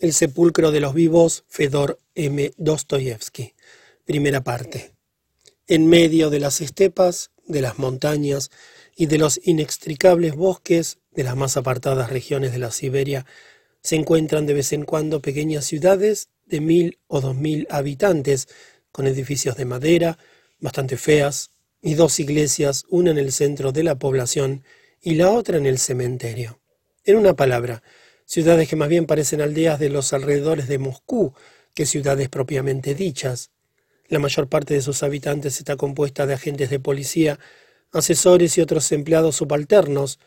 [0.00, 2.52] El sepulcro de los vivos, Fedor M.
[2.56, 3.52] Dostoyevsky.
[4.06, 4.94] Primera parte.
[5.66, 8.50] En medio de las estepas, de las montañas
[8.96, 13.26] y de los inextricables bosques de las más apartadas regiones de la Siberia,
[13.82, 18.48] se encuentran de vez en cuando pequeñas ciudades de mil o dos mil habitantes,
[18.92, 20.16] con edificios de madera,
[20.60, 21.50] bastante feas,
[21.82, 24.64] y dos iglesias, una en el centro de la población
[25.02, 26.58] y la otra en el cementerio.
[27.04, 27.82] En una palabra,
[28.30, 31.34] ciudades que más bien parecen aldeas de los alrededores de Moscú
[31.74, 33.50] que ciudades propiamente dichas.
[34.06, 37.40] La mayor parte de sus habitantes está compuesta de agentes de policía,
[37.90, 40.20] asesores y otros empleados subalternos.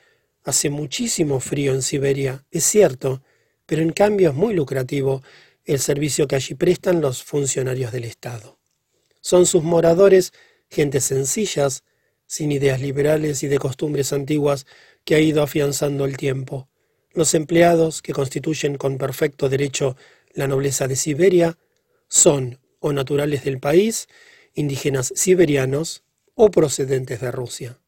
[0.43, 3.23] Hace muchísimo frío en Siberia, es cierto,
[3.65, 5.23] pero en cambio es muy lucrativo
[5.63, 8.59] el servicio que allí prestan los funcionarios del Estado.
[9.21, 10.33] Son sus moradores
[10.69, 11.85] gentes sencillas,
[12.27, 14.65] sin ideas liberales y de costumbres antiguas
[15.05, 16.67] que ha ido afianzando el tiempo.
[17.13, 19.95] Los empleados, que constituyen con perfecto derecho
[20.33, 21.57] la nobleza de Siberia,
[22.07, 24.07] son o naturales del país,
[24.55, 26.03] indígenas siberianos
[26.33, 27.79] o procedentes de Rusia.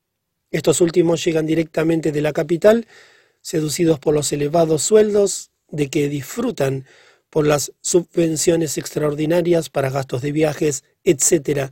[0.52, 2.88] Estos últimos llegan directamente de la capital,
[3.42, 6.86] seducidos por los elevados sueldos de que disfrutan,
[7.30, 11.72] por las subvenciones extraordinarias para gastos de viajes, etc.,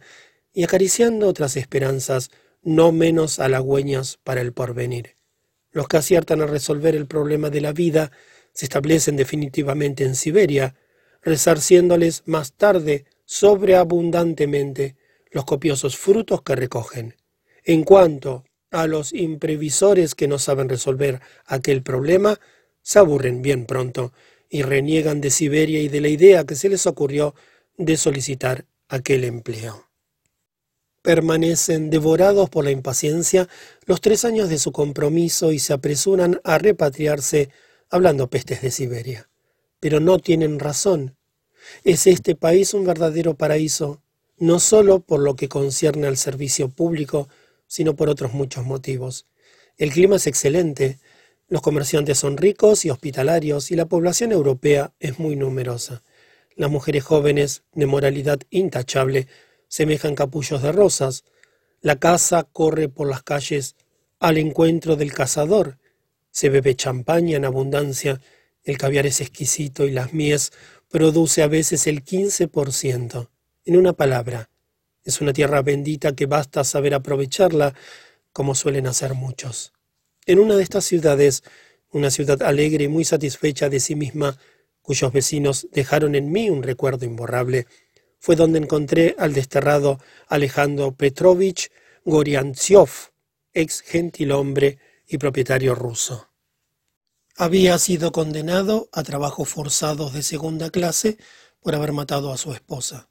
[0.54, 2.30] y acariciando otras esperanzas
[2.62, 5.16] no menos halagüeñas para el porvenir.
[5.74, 8.12] Los que aciertan a resolver el problema de la vida
[8.54, 10.76] se establecen definitivamente en Siberia,
[11.22, 14.96] resarciéndoles más tarde sobreabundantemente
[15.32, 17.16] los copiosos frutos que recogen.
[17.66, 22.40] En cuanto a los imprevisores que no saben resolver aquel problema,
[22.84, 24.14] se aburren bien pronto
[24.50, 27.34] y reniegan de Siberia y de la idea que se les ocurrió
[27.78, 29.93] de solicitar aquel empleo
[31.04, 33.48] permanecen devorados por la impaciencia
[33.86, 37.50] los tres años de su compromiso y se apresuran a repatriarse
[37.90, 39.30] hablando pestes de Siberia.
[39.80, 41.16] Pero no tienen razón.
[41.84, 44.02] Es este país un verdadero paraíso,
[44.38, 47.28] no sólo por lo que concierne al servicio público,
[47.68, 49.28] sino por otros muchos motivos.
[49.78, 51.00] El clima es excelente,
[51.50, 56.02] los comerciantes son ricos y hospitalarios y la población europea es muy numerosa.
[56.56, 59.28] Las mujeres jóvenes, de moralidad intachable,
[59.74, 61.24] semejan capullos de rosas.
[61.82, 63.76] La caza corre por las calles
[64.20, 65.80] al encuentro del cazador.
[66.30, 68.22] Se bebe champaña en abundancia,
[68.64, 70.52] el caviar es exquisito y las mies
[70.92, 73.32] produce a veces el quince por ciento.
[73.66, 74.52] En una palabra,
[75.04, 77.74] es una tierra bendita que basta saber aprovecharla,
[78.32, 79.74] como suelen hacer muchos.
[80.28, 81.44] En una de estas ciudades,
[81.90, 84.38] una ciudad alegre y muy satisfecha de sí misma,
[84.84, 87.66] cuyos vecinos dejaron en mí un recuerdo imborrable,
[88.24, 91.70] fue donde encontré al desterrado Alejandro Petrovich
[92.06, 92.88] Goriantsev,
[93.52, 96.30] ex gentilhombre y propietario ruso.
[97.36, 101.18] Había sido condenado a trabajos forzados de segunda clase
[101.60, 103.10] por haber matado a su esposa.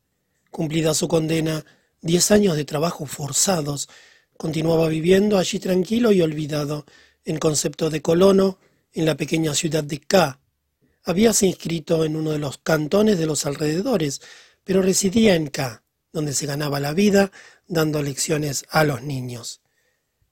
[0.51, 1.63] Cumplida su condena,
[2.01, 3.91] diez años de trabajos forzados,
[4.39, 6.87] continuaba viviendo allí tranquilo y olvidado,
[7.27, 8.57] en concepto de colono,
[8.95, 10.41] en la pequeña ciudad de K.
[11.05, 14.23] Habíase inscrito en uno de los cantones de los alrededores,
[14.65, 17.33] pero residía en K, donde se ganaba la vida
[17.67, 19.61] dando lecciones a los niños.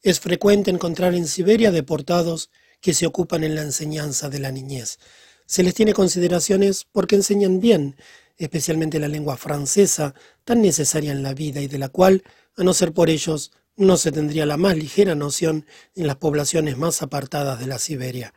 [0.03, 4.99] Es frecuente encontrar en Siberia deportados que se ocupan en la enseñanza de la niñez.
[5.47, 7.97] Se les tiene consideraciones porque enseñan bien,
[8.37, 10.15] especialmente la lengua francesa,
[10.45, 12.23] tan necesaria en la vida y de la cual,
[12.57, 16.77] a no ser por ellos, no se tendría la más ligera noción en las poblaciones
[16.77, 18.35] más apartadas de la Siberia.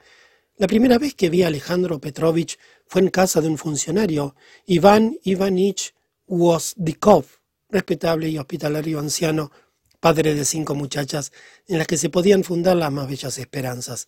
[0.57, 2.59] La primera vez que vi a Alejandro Petrovich
[2.93, 4.35] fue en casa de un funcionario,
[4.67, 5.95] Iván Ivanich
[6.27, 7.25] Wozdikov,
[7.67, 9.51] respetable y hospitalario anciano,
[9.99, 11.31] padre de cinco muchachas,
[11.65, 14.07] en las que se podían fundar las más bellas esperanzas.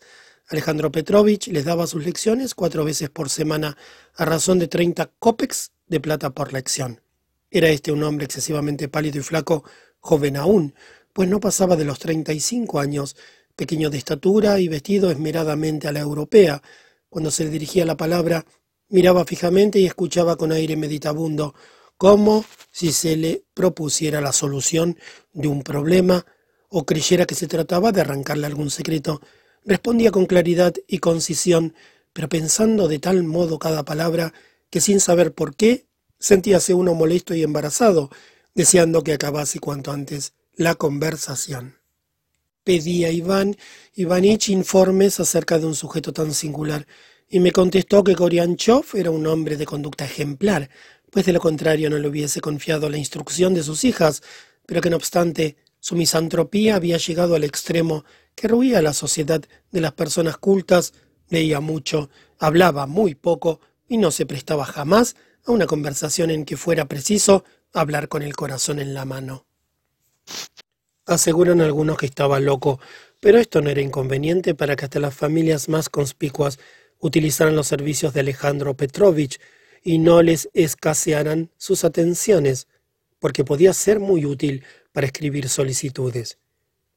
[0.50, 3.75] Alejandro Petrovich les daba sus lecciones cuatro veces por semana,
[4.13, 7.02] a razón de treinta kopecks de plata por lección.
[7.50, 9.63] Era este un hombre excesivamente pálido y flaco,
[10.00, 10.75] joven aún,
[11.12, 13.16] pues no pasaba de los treinta y cinco años,
[13.56, 16.62] pequeño de estatura y vestido esmeradamente a la europea.
[17.09, 18.46] Cuando se dirigía la palabra,
[18.90, 21.55] Miraba fijamente y escuchaba con aire meditabundo,
[21.97, 24.97] como si se le propusiera la solución
[25.34, 26.26] de un problema
[26.70, 29.22] o creyera que se trataba de arrancarle algún secreto.
[29.64, 31.73] Respondía con claridad y concisión,
[32.14, 34.34] pero pensando de tal modo cada palabra
[34.70, 35.88] que sin saber por qué
[36.20, 38.09] sentíase uno molesto y embarazado,
[38.53, 41.79] deseando que acabase cuanto antes la conversación.
[42.64, 43.58] Pedía Iván
[43.93, 46.88] Ivanich informes acerca de un sujeto tan singular
[47.30, 50.70] y me contestó que Gorianchov era un hombre de conducta ejemplar,
[51.12, 54.22] pues de lo contrario no le hubiese confiado la instrucción de sus hijas,
[54.66, 58.06] pero que no obstante su misantropía había llegado al extremo
[58.36, 59.42] que ruía la sociedad
[59.72, 60.94] de las personas cultas,
[61.30, 66.58] leía mucho, hablaba muy poco, y no se prestaba jamás a una conversación en que
[66.58, 69.46] fuera preciso hablar con el corazón en la mano.
[71.06, 72.80] Aseguran algunos que estaba loco,
[73.20, 76.58] pero esto no era inconveniente para que hasta las familias más conspicuas
[77.00, 79.40] utilizaran los servicios de Alejandro Petrovich
[79.84, 82.68] y no les escasearan sus atenciones,
[83.20, 86.38] porque podía ser muy útil para escribir solicitudes.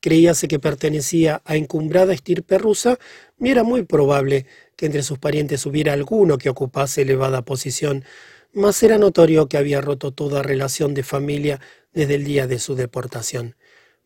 [0.01, 2.99] Creíase que pertenecía a encumbrada estirpe rusa
[3.39, 4.47] y era muy probable
[4.77, 8.05] que entre sus parientes hubiera alguno que ocupase elevada posición,
[8.53, 11.61] mas era notorio que había roto toda relación de familia
[11.93, 13.57] desde el día de su deportación.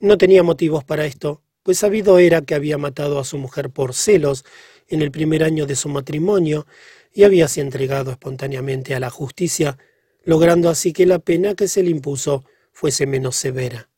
[0.00, 3.94] No tenía motivos para esto, pues sabido era que había matado a su mujer por
[3.94, 4.44] celos
[4.92, 6.66] en el primer año de su matrimonio
[7.12, 9.78] y habíase entregado espontáneamente a la justicia,
[10.24, 13.88] logrando así que la pena que se le impuso fuese menos severa.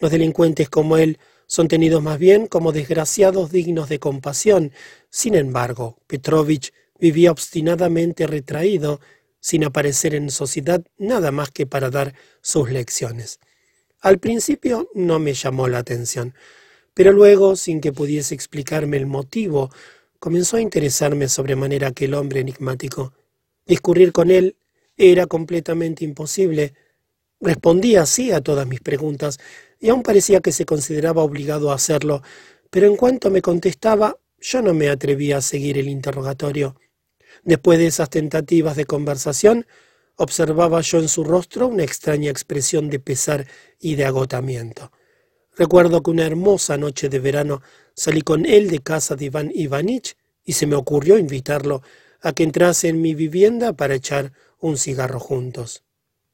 [0.00, 4.72] Los delincuentes como él son tenidos más bien como desgraciados dignos de compasión.
[5.10, 9.00] Sin embargo, Petrovich vivía obstinadamente retraído,
[9.40, 13.38] sin aparecer en sociedad nada más que para dar sus lecciones.
[14.00, 16.34] Al principio no me llamó la atención,
[16.94, 19.70] pero luego, sin que pudiese explicarme el motivo,
[20.18, 23.12] comenzó a interesarme sobremanera aquel hombre enigmático.
[23.66, 24.56] Discurrir con él
[24.96, 26.74] era completamente imposible.
[27.40, 29.38] Respondía así a todas mis preguntas,
[29.78, 32.22] y aún parecía que se consideraba obligado a hacerlo,
[32.70, 36.76] pero en cuanto me contestaba, yo no me atrevía a seguir el interrogatorio.
[37.44, 39.66] Después de esas tentativas de conversación,
[40.16, 43.46] observaba yo en su rostro una extraña expresión de pesar
[43.78, 44.90] y de agotamiento.
[45.56, 47.62] Recuerdo que una hermosa noche de verano
[47.98, 51.82] salí con él de casa de Iván Ivanich y se me ocurrió invitarlo
[52.20, 55.82] a que entrase en mi vivienda para echar un cigarro juntos.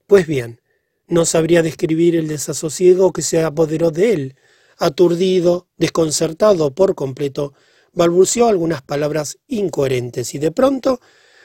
[0.07, 0.61] Pues bien,
[1.09, 4.37] no sabría describir el desasosiego que se apoderó de él.
[4.77, 7.55] Aturdido, desconcertado por completo,
[7.95, 11.01] balbuceó algunas palabras incoherentes y de pronto,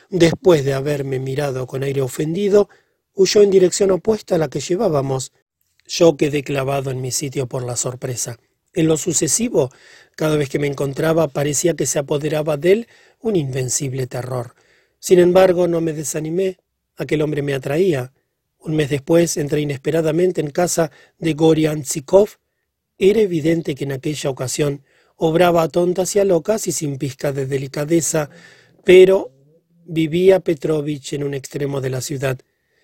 [0.09, 2.67] después de haberme mirado con aire ofendido,
[3.13, 5.31] huyó en dirección opuesta a la que llevábamos.
[5.87, 8.37] Yo quedé clavado en mi sitio por la sorpresa.
[8.79, 9.71] En lo sucesivo,
[10.15, 12.87] cada vez que me encontraba parecía que se apoderaba de él
[13.19, 14.55] un invencible terror.
[14.99, 16.59] Sin embargo, no me desanimé.
[16.95, 18.13] Aquel hombre me atraía.
[18.57, 22.29] Un mes después entré inesperadamente en casa de Gorian Tsikov.
[22.97, 24.85] Era evidente que en aquella ocasión
[25.17, 28.29] obraba a tontas y a locas y sin pizca de delicadeza,
[28.85, 29.33] pero
[29.83, 32.39] vivía Petrovich en un extremo de la ciudad,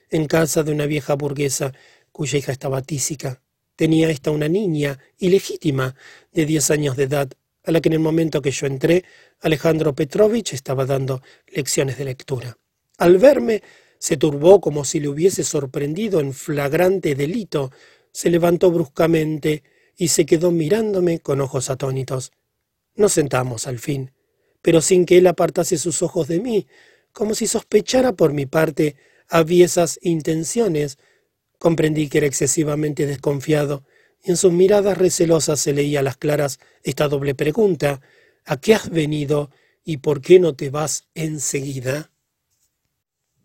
[0.09, 1.71] en casa de una vieja burguesa
[2.11, 3.44] cuya hija estaba tísica.
[3.75, 5.95] Tenía esta una niña ilegítima
[6.31, 7.29] de diez años de edad,
[7.63, 9.03] a la que en el momento que yo entré,
[9.41, 12.57] Alejandro Petrovich estaba dando lecciones de lectura.
[12.97, 13.61] Al verme,
[13.97, 17.71] se turbó como si le hubiese sorprendido en flagrante delito,
[18.11, 19.63] se levantó bruscamente
[19.97, 22.31] y se quedó mirándome con ojos atónitos.
[22.95, 24.11] Nos sentamos al fin,
[24.61, 26.67] pero sin que él apartase sus ojos de mí,
[27.11, 28.95] como si sospechara por mi parte
[29.27, 30.97] aviesas intenciones.
[31.65, 33.85] Comprendí que era excesivamente desconfiado,
[34.23, 38.01] y en sus miradas recelosas se leía a las claras esta doble pregunta
[38.45, 39.49] ¿A qué has venido
[39.83, 42.11] y por qué no te vas enseguida?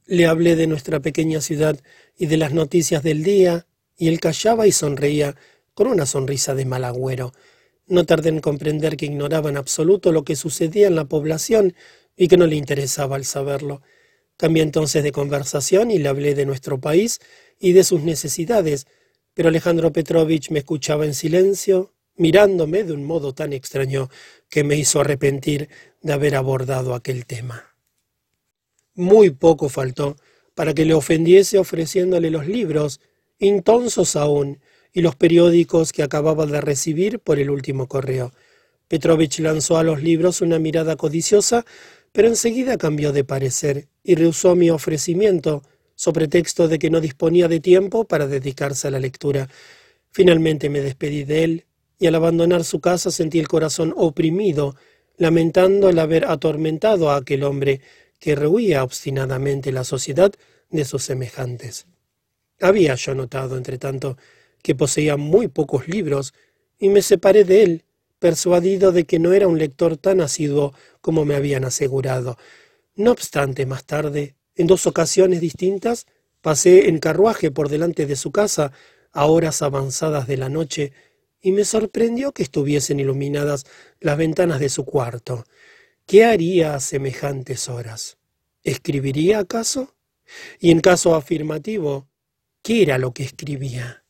[0.04, 1.80] Le hablé de nuestra pequeña ciudad
[2.14, 5.34] y de las noticias del día, y él callaba y sonreía
[5.72, 7.32] con una sonrisa de mal agüero.
[7.86, 11.74] No tardé en comprender que ignoraba en absoluto lo que sucedía en la población
[12.18, 13.80] y que no le interesaba el saberlo.
[14.36, 17.18] Cambié entonces de conversación y le hablé de nuestro país
[17.60, 18.88] y de sus necesidades,
[19.34, 24.10] pero Alejandro Petrovich me escuchaba en silencio, mirándome de un modo tan extraño
[24.48, 25.68] que me hizo arrepentir
[26.02, 27.76] de haber abordado aquel tema.
[28.94, 30.16] Muy poco faltó
[30.54, 33.00] para que le ofendiese ofreciéndole los libros,
[33.38, 34.58] intonsos aún,
[34.92, 38.32] y los periódicos que acababa de recibir por el último correo.
[38.88, 41.64] Petrovich lanzó a los libros una mirada codiciosa,
[42.12, 45.62] pero enseguida cambió de parecer y rehusó mi ofrecimiento,
[46.00, 49.50] sobre texto de que no disponía de tiempo para dedicarse a la lectura.
[50.10, 51.66] Finalmente me despedí de él,
[51.98, 54.76] y al abandonar su casa sentí el corazón oprimido,
[55.18, 57.82] lamentando el haber atormentado a aquel hombre
[58.18, 60.32] que rehuía obstinadamente la sociedad
[60.70, 61.86] de sus semejantes.
[62.62, 64.16] Había yo notado, entre tanto,
[64.62, 66.32] que poseía muy pocos libros,
[66.78, 67.84] y me separé de él,
[68.18, 72.38] persuadido de que no era un lector tan asiduo como me habían asegurado.
[72.94, 76.06] No obstante, más tarde, en dos ocasiones distintas,
[76.40, 78.72] pasé en carruaje por delante de su casa
[79.12, 80.92] a horas avanzadas de la noche,
[81.42, 83.64] y me sorprendió que estuviesen iluminadas
[84.00, 85.44] las ventanas de su cuarto.
[86.06, 88.18] ¿Qué haría a semejantes horas?
[88.62, 89.94] ¿Escribiría acaso?
[90.58, 92.08] Y en caso afirmativo,
[92.62, 94.04] ¿qué era lo que escribía?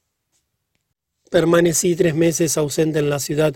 [1.30, 3.54] Permanecí tres meses ausente en la ciudad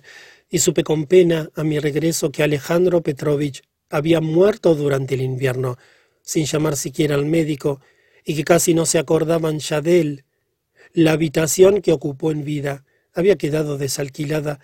[0.48, 5.76] y supe con pena a mi regreso que Alejandro Petrovich había muerto durante el invierno.
[6.24, 7.80] Sin llamar siquiera al médico,
[8.24, 10.24] y que casi no se acordaban ya de él.
[10.92, 14.58] La habitación que ocupó en vida había quedado desalquilada,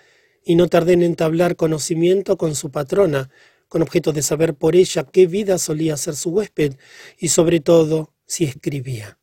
[0.45, 3.31] y no tardé en entablar conocimiento con su patrona,
[3.69, 6.75] con objeto de saber por ella qué vida solía ser su huésped,
[7.19, 9.19] y sobre todo si escribía.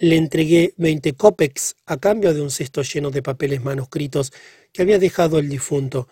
[0.00, 4.32] Le entregué veinte copex a cambio de un cesto lleno de papeles manuscritos
[4.72, 6.08] que había dejado el difunto,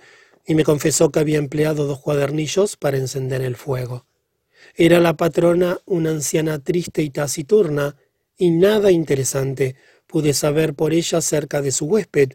[0.46, 4.06] y me confesó que había empleado dos cuadernillos para encender el fuego.
[4.78, 7.96] Era la patrona una anciana triste y taciturna,
[8.36, 9.74] y nada interesante
[10.06, 12.34] pude saber por ella acerca de su huésped.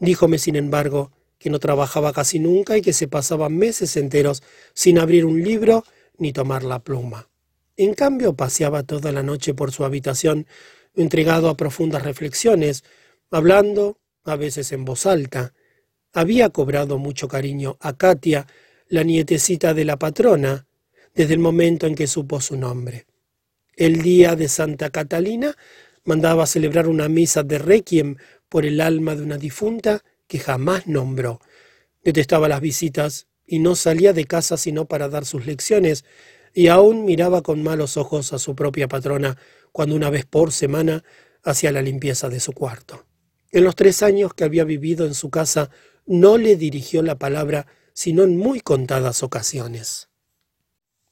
[0.00, 4.42] Díjome, sin embargo, que no trabajaba casi nunca y que se pasaba meses enteros
[4.74, 5.84] sin abrir un libro
[6.18, 7.28] ni tomar la pluma.
[7.76, 10.48] En cambio, paseaba toda la noche por su habitación,
[10.96, 12.82] entregado a profundas reflexiones,
[13.30, 15.54] hablando, a veces en voz alta.
[16.12, 18.48] Había cobrado mucho cariño a Katia,
[18.88, 20.66] la nietecita de la patrona,
[21.18, 23.04] desde el momento en que supo su nombre.
[23.74, 25.56] El día de Santa Catalina
[26.04, 31.40] mandaba celebrar una misa de requiem por el alma de una difunta que jamás nombró.
[32.04, 36.04] Detestaba las visitas y no salía de casa sino para dar sus lecciones,
[36.54, 39.36] y aún miraba con malos ojos a su propia patrona
[39.72, 41.02] cuando una vez por semana
[41.42, 43.06] hacía la limpieza de su cuarto.
[43.50, 45.68] En los tres años que había vivido en su casa
[46.06, 50.07] no le dirigió la palabra sino en muy contadas ocasiones.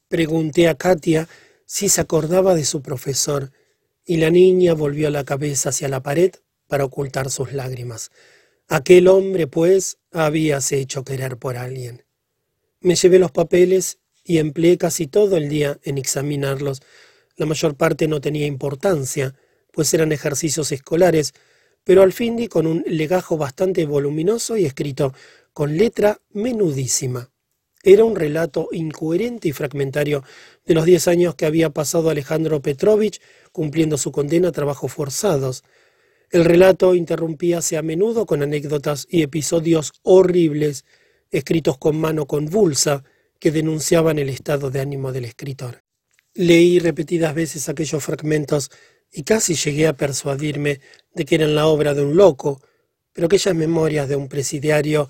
[0.08, 1.28] Pregunté a Katia
[1.64, 3.50] si se acordaba de su profesor,
[4.04, 6.32] y la niña volvió la cabeza hacia la pared
[6.68, 8.12] para ocultar sus lágrimas.
[8.68, 12.04] Aquel hombre, pues, habíase hecho querer por alguien.
[12.80, 16.82] Me llevé los papeles y empleé casi todo el día en examinarlos.
[17.36, 19.34] La mayor parte no tenía importancia,
[19.72, 21.34] pues eran ejercicios escolares,
[21.82, 25.12] pero al fin di con un legajo bastante voluminoso y escrito
[25.52, 27.30] con letra menudísima.
[27.87, 30.25] Era un relato incoherente y fragmentario
[30.64, 33.21] de los diez años que había pasado Alejandro Petrovich
[33.52, 35.62] cumpliendo su condena a trabajos forzados.
[36.33, 40.85] El relato interrumpíase a menudo con anécdotas y episodios horribles,
[41.31, 43.05] escritos con mano convulsa,
[43.38, 45.85] que denunciaban el estado de ánimo del escritor.
[46.35, 48.73] Leí repetidas veces aquellos fragmentos
[49.12, 50.81] y casi llegué a persuadirme
[51.14, 52.61] de que eran la obra de un loco,
[53.12, 55.09] pero aquellas memorias de un presidiario,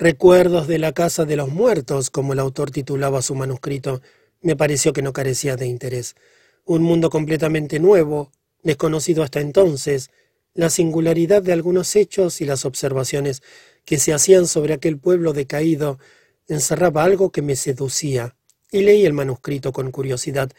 [0.00, 4.00] recuerdos de la casa de los muertos, como el autor titulaba su manuscrito,
[4.40, 6.16] me pareció que no carecía de interés.
[6.64, 10.10] Un mundo completamente nuevo, desconocido hasta entonces,
[10.54, 13.42] la singularidad de algunos hechos y las observaciones
[13.84, 15.98] que se hacían sobre aquel pueblo decaído
[16.48, 18.36] encerraba algo que me seducía,
[18.72, 20.50] y leí el manuscrito con curiosidad.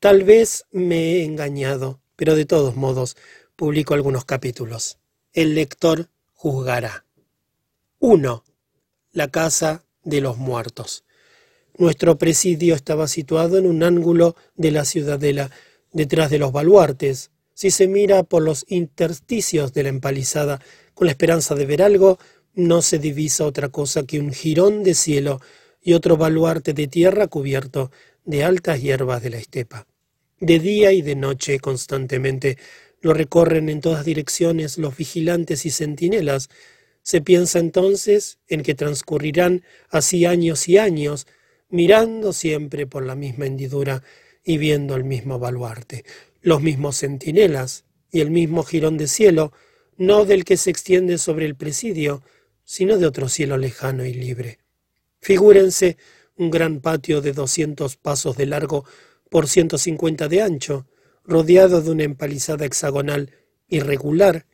[0.00, 3.18] Tal vez me he engañado, pero de todos modos
[3.54, 4.98] publico algunos capítulos.
[5.34, 7.04] El lector juzgará.
[7.98, 8.44] 1.
[9.12, 11.04] La casa de los muertos.
[11.76, 15.50] Nuestro presidio estaba situado en un ángulo de la ciudadela,
[15.92, 17.30] detrás de los baluartes.
[17.54, 20.60] Si se mira por los intersticios de la empalizada
[20.94, 22.18] con la esperanza de ver algo,
[22.54, 25.40] no se divisa otra cosa que un jirón de cielo
[25.80, 27.90] y otro baluarte de tierra cubierto
[28.24, 29.86] de altas hierbas de la estepa.
[30.40, 32.58] De día y de noche constantemente
[33.00, 36.48] lo recorren en todas direcciones los vigilantes y centinelas.
[37.02, 41.26] Se piensa entonces en que transcurrirán así años y años,
[41.68, 44.02] mirando siempre por la misma hendidura
[44.44, 46.04] y viendo el mismo baluarte,
[46.40, 49.52] los mismos centinelas y el mismo jirón de cielo,
[49.96, 52.22] no del que se extiende sobre el presidio,
[52.64, 54.58] sino de otro cielo lejano y libre.
[55.20, 55.96] Figúrense
[56.36, 58.84] un gran patio de doscientos pasos de largo
[59.30, 60.86] por ciento cincuenta de ancho,
[61.24, 63.32] rodeado de una empalizada hexagonal
[63.68, 64.46] irregular,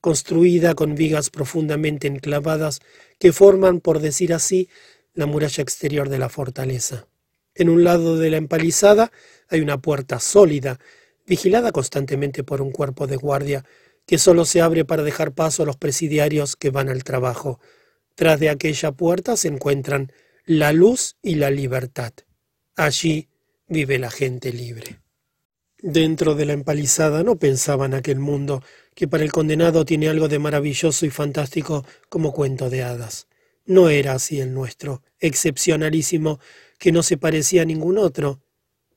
[0.00, 2.80] construida con vigas profundamente enclavadas
[3.18, 4.68] que forman, por decir así,
[5.14, 7.06] la muralla exterior de la fortaleza.
[7.54, 9.12] En un lado de la empalizada
[9.48, 10.78] hay una puerta sólida,
[11.26, 13.64] vigilada constantemente por un cuerpo de guardia
[14.06, 17.60] que solo se abre para dejar paso a los presidiarios que van al trabajo.
[18.14, 20.12] Tras de aquella puerta se encuentran
[20.44, 22.12] la luz y la libertad.
[22.76, 23.28] Allí
[23.68, 25.00] vive la gente libre.
[25.82, 28.62] Dentro de la empalizada no pensaban aquel mundo
[28.94, 33.28] que para el condenado tiene algo de maravilloso y fantástico como cuento de hadas.
[33.64, 36.40] No era así el nuestro, excepcionalísimo,
[36.78, 38.42] que no se parecía a ningún otro.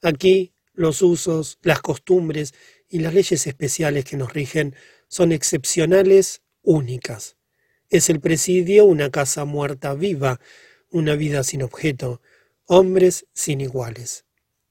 [0.01, 2.53] Aquí los usos, las costumbres
[2.89, 4.75] y las leyes especiales que nos rigen
[5.07, 7.37] son excepcionales, únicas.
[7.89, 10.39] Es el presidio una casa muerta viva,
[10.89, 12.21] una vida sin objeto,
[12.65, 14.25] hombres sin iguales.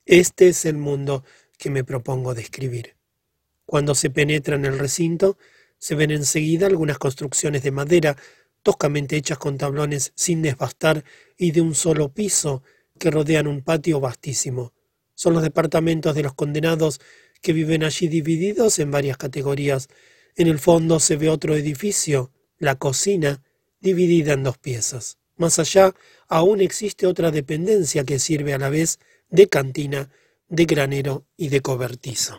[0.07, 1.25] Este es el mundo
[1.59, 2.97] que me propongo describir.
[3.73, 5.39] Cuando se penetra en el recinto,
[5.79, 8.19] se ven enseguida algunas construcciones de madera,
[8.63, 11.05] toscamente hechas con tablones sin desbastar
[11.39, 12.63] y de un solo piso,
[12.99, 14.75] que rodean un patio vastísimo.
[15.15, 17.01] Son los departamentos de los condenados
[17.41, 19.89] que viven allí divididos en varias categorías.
[20.37, 23.43] En el fondo se ve otro edificio, la cocina,
[23.81, 25.17] dividida en dos piezas.
[25.37, 25.95] Más allá
[26.29, 28.99] aún existe otra dependencia que sirve a la vez
[29.31, 30.11] de cantina,
[30.51, 32.39] de granero y de cobertizo.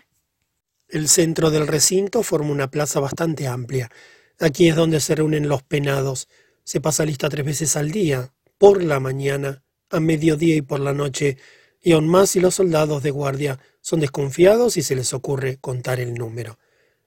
[0.93, 3.89] El centro del recinto forma una plaza bastante amplia.
[4.39, 6.27] Aquí es donde se reúnen los penados.
[6.63, 10.93] Se pasa lista tres veces al día, por la mañana, a mediodía y por la
[10.93, 11.37] noche,
[11.81, 15.99] y aún más si los soldados de guardia son desconfiados y se les ocurre contar
[15.99, 16.59] el número.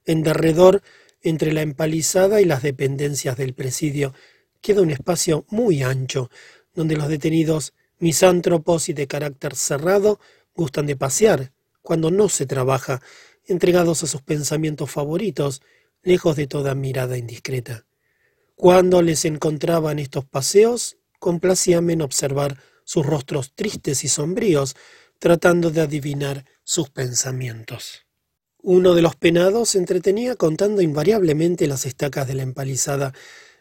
[0.04, 0.82] En derredor,
[1.22, 4.14] entre la empalizada y las dependencias del presidio,
[4.60, 6.28] queda un espacio muy ancho,
[6.74, 10.18] donde los detenidos misántropos y de carácter cerrado
[10.56, 11.52] gustan de pasear,
[11.82, 13.00] cuando no se trabaja,
[13.46, 15.62] entregados a sus pensamientos favoritos,
[16.02, 17.86] lejos de toda mirada indiscreta.
[18.54, 24.76] Cuando les encontraban estos paseos, complacíame en observar sus rostros tristes y sombríos,
[25.18, 28.06] tratando de adivinar sus pensamientos.
[28.62, 33.12] Uno de los penados se entretenía contando invariablemente las estacas de la empalizada.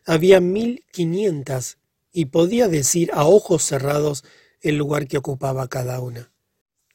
[0.06, 1.77] Había mil quinientas
[2.12, 4.24] y podía decir a ojos cerrados
[4.62, 6.32] el lugar que ocupaba cada una.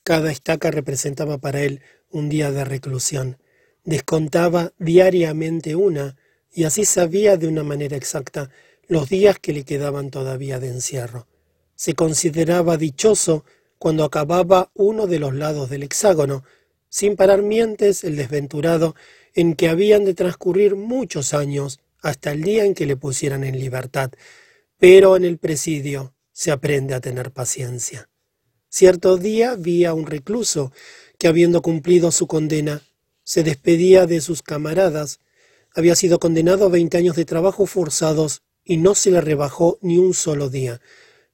[0.03, 3.39] Cada estaca representaba para él un día de reclusión.
[3.85, 6.17] Descontaba diariamente una,
[6.53, 8.51] y así sabía de una manera exacta
[8.89, 11.29] los días que le quedaban todavía de encierro.
[11.77, 13.45] Se consideraba dichoso
[13.79, 16.45] cuando acababa uno de los lados del hexágono,
[16.89, 18.97] sin parar mientes el desventurado
[19.35, 23.59] en que habían de transcurrir muchos años hasta el día en que le pusieran en
[23.59, 24.11] libertad.
[24.77, 28.09] Pero en el presidio se aprende a tener paciencia.
[28.69, 30.73] Cierto día vi a un recluso
[31.21, 32.83] que, habiendo cumplido su condena,
[33.25, 35.21] se despedía de sus camaradas.
[35.75, 39.99] Había sido condenado a veinte años de trabajo forzados y no se le rebajó ni
[39.99, 40.81] un solo día.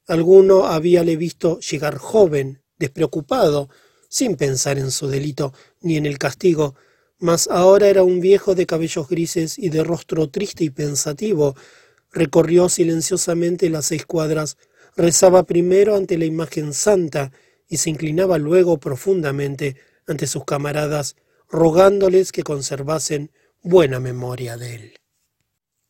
[0.08, 3.70] Alguno habíale visto llegar joven, despreocupado,
[4.08, 6.74] sin pensar en su delito ni en el castigo,
[7.20, 11.54] mas ahora era un viejo de cabellos grises y de rostro triste y pensativo.
[12.10, 14.56] Recorrió silenciosamente las seis cuadras,
[14.96, 17.30] rezaba primero ante la imagen santa
[17.68, 19.76] y se inclinaba luego profundamente
[20.06, 21.16] ante sus camaradas,
[21.48, 23.30] rogándoles que conservasen
[23.62, 24.94] buena memoria de él.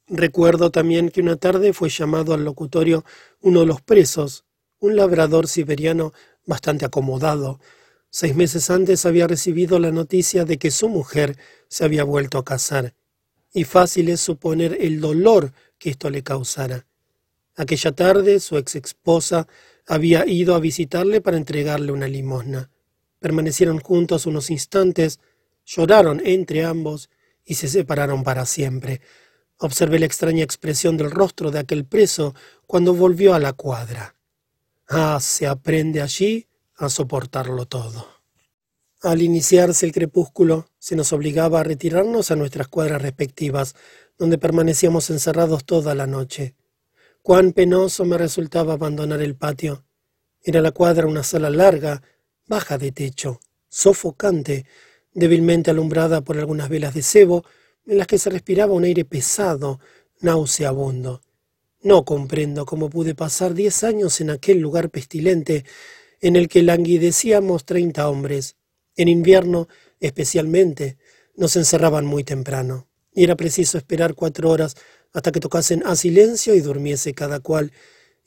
[0.09, 3.05] Recuerdo también que una tarde fue llamado al locutorio
[3.41, 4.45] uno de los presos,
[4.79, 6.13] un labrador siberiano
[6.45, 7.61] bastante acomodado.
[8.09, 11.37] Seis meses antes había recibido la noticia de que su mujer
[11.69, 12.95] se había vuelto a casar,
[13.53, 16.87] y fácil es suponer el dolor que esto le causara.
[17.57, 19.49] Aquella tarde su ex esposa
[19.87, 22.71] había ido a visitarle para entregarle una limosna.
[23.21, 25.21] Permanecieron juntos unos instantes,
[25.65, 27.09] lloraron entre ambos
[27.45, 29.01] y se separaron para siempre.
[29.59, 32.35] Observé la extraña expresión del rostro de aquel preso
[32.67, 34.17] cuando volvió a la cuadra.
[34.89, 38.17] Ah, se aprende allí a soportarlo todo.
[39.03, 43.77] Al iniciarse el crepúsculo, se nos obligaba a retirarnos a nuestras cuadras respectivas,
[44.19, 46.56] donde permanecíamos encerrados toda la noche.
[47.27, 49.85] Cuán penoso me resultaba abandonar el patio.
[50.45, 52.01] Era la cuadra una sala larga,
[52.47, 54.65] baja de techo, sofocante,
[55.13, 57.45] débilmente alumbrada por algunas velas de cebo,
[57.85, 59.81] en las que se respiraba un aire pesado,
[60.21, 61.21] nauseabundo.
[61.83, 65.65] No comprendo cómo pude pasar diez años en aquel lugar pestilente
[66.21, 68.55] en el que languidecíamos treinta hombres.
[68.95, 69.67] En invierno,
[69.99, 70.97] especialmente,
[71.35, 74.77] nos encerraban muy temprano, y era preciso esperar cuatro horas
[75.17, 77.73] hasta que tocasen a silencio y durmiese cada cual.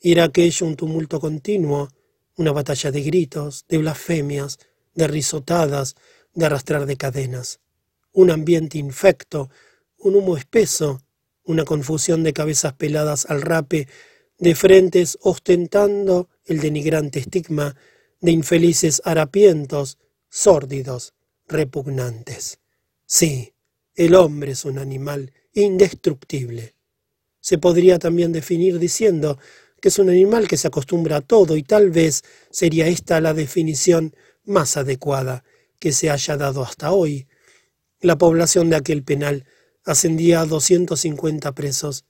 [0.02, 1.88] era aquello un tumulto continuo,
[2.36, 4.58] una batalla de gritos, de blasfemias,
[4.94, 5.94] de risotadas,
[6.34, 7.60] de arrastrar de cadenas
[8.12, 9.50] un ambiente infecto,
[9.98, 11.00] un humo espeso,
[11.44, 13.88] una confusión de cabezas peladas al rape,
[14.38, 17.76] de frentes ostentando el denigrante estigma,
[18.20, 19.98] de infelices harapientos,
[20.28, 21.14] sórdidos,
[21.46, 22.58] repugnantes.
[23.06, 23.54] Sí,
[23.94, 26.74] el hombre es un animal indestructible.
[27.50, 29.36] Se podría también definir diciendo
[29.80, 33.34] que es un animal que se acostumbra a todo y tal vez sería esta la
[33.34, 35.42] definición más adecuada
[35.80, 37.26] que se haya dado hasta hoy
[38.00, 39.46] la población de aquel penal
[39.84, 42.04] ascendía a 250 presos.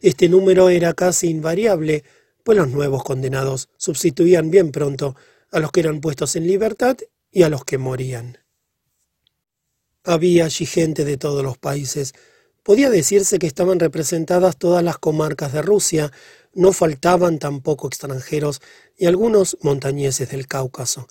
[0.00, 2.04] Este número era casi invariable,
[2.44, 5.16] pues los nuevos condenados sustituían bien pronto
[5.50, 6.98] a los que eran puestos en libertad
[7.32, 8.38] y a los que morían.
[10.04, 12.12] Había allí gente de todos los países.
[12.64, 16.10] Podía decirse que estaban representadas todas las comarcas de Rusia,
[16.54, 18.62] no faltaban tampoco extranjeros
[18.96, 21.06] y algunos montañeses del Cáucaso.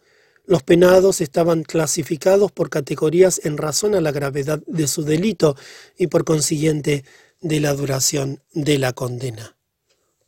[0.46, 5.56] Los penados estaban clasificados por categorías en razón a la gravedad de su delito
[5.96, 7.06] y por consiguiente
[7.40, 9.56] de la duración de la condena.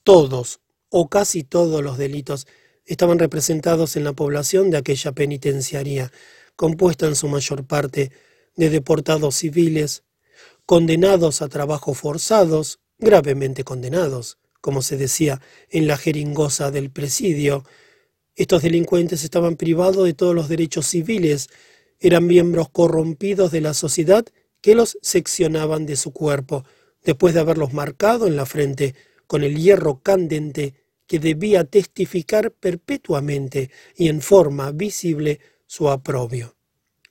[0.03, 0.59] Todos
[0.89, 2.45] o casi todos los delitos
[2.85, 6.11] estaban representados en la población de aquella penitenciaría,
[6.55, 8.11] compuesta en su mayor parte
[8.55, 10.03] de deportados civiles,
[10.65, 17.63] condenados a trabajos forzados, gravemente condenados, como se decía en la jeringosa del presidio.
[18.35, 21.49] Estos delincuentes estaban privados de todos los derechos civiles,
[21.99, 24.25] eran miembros corrompidos de la sociedad
[24.61, 26.65] que los seccionaban de su cuerpo,
[27.03, 28.95] después de haberlos marcado en la frente
[29.27, 30.73] con el hierro candente
[31.07, 36.55] que debía testificar perpetuamente y en forma visible su aprobio.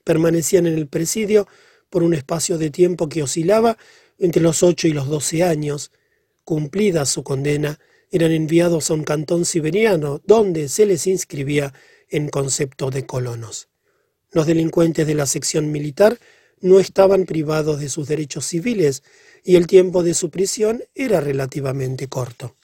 [0.03, 1.47] Permanecían en el presidio
[1.94, 3.78] por un espacio de tiempo que oscilaba
[4.18, 5.92] entre los ocho y los doce años.
[6.42, 7.78] Cumplida su condena,
[8.11, 11.72] eran enviados a un cantón siberiano donde se les inscribía
[12.09, 13.68] en concepto de colonos.
[14.33, 16.18] Los delincuentes de la sección militar
[16.61, 19.04] no estaban privados de sus derechos civiles
[19.44, 22.57] y el tiempo de su prisión era relativamente corto.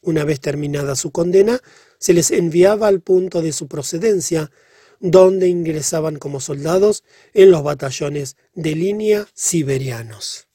[0.00, 1.60] Una vez terminada su condena,
[1.98, 4.52] se les enviaba al punto de su procedencia,
[5.00, 7.04] donde ingresaban como soldados
[7.34, 10.48] en los batallones de línea siberianos.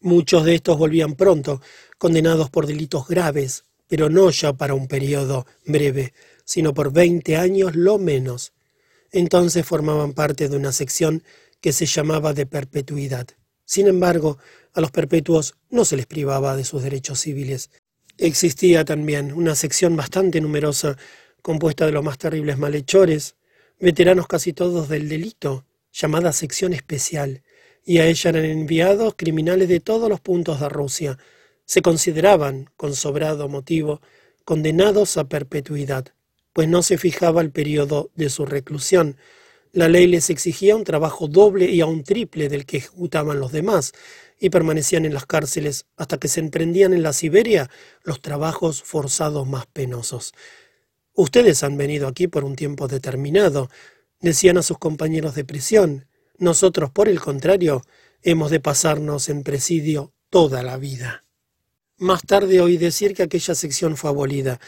[0.00, 1.60] Muchos de estos volvían pronto,
[1.98, 7.76] condenados por delitos graves, pero no ya para un periodo breve, sino por veinte años
[7.76, 8.52] lo menos.
[9.12, 11.22] Entonces formaban parte de una sección
[11.60, 13.26] que se llamaba de perpetuidad.
[13.64, 14.38] Sin embargo,
[14.72, 17.70] a los perpetuos no se les privaba de sus derechos civiles,
[18.20, 20.98] Existía también una sección bastante numerosa,
[21.40, 23.36] compuesta de los más terribles malhechores,
[23.78, 27.42] veteranos casi todos del delito, llamada sección especial,
[27.84, 31.18] y a ella eran enviados criminales de todos los puntos de Rusia.
[31.64, 34.00] Se consideraban, con sobrado motivo,
[34.44, 36.12] condenados a perpetuidad,
[36.52, 39.16] pues no se fijaba el periodo de su reclusión.
[39.72, 43.92] La ley les exigía un trabajo doble y aún triple del que ejecutaban los demás,
[44.40, 47.70] y permanecían en las cárceles hasta que se emprendían en la Siberia
[48.02, 50.32] los trabajos forzados más penosos.
[51.20, 53.68] Ustedes han venido aquí por un tiempo determinado,
[54.20, 56.06] decían a sus compañeros de prisión.
[56.38, 57.82] Nosotros, por el contrario,
[58.22, 61.26] hemos de pasarnos en presidio toda la vida.
[61.98, 64.60] Más tarde oí decir que aquella sección fue abolida.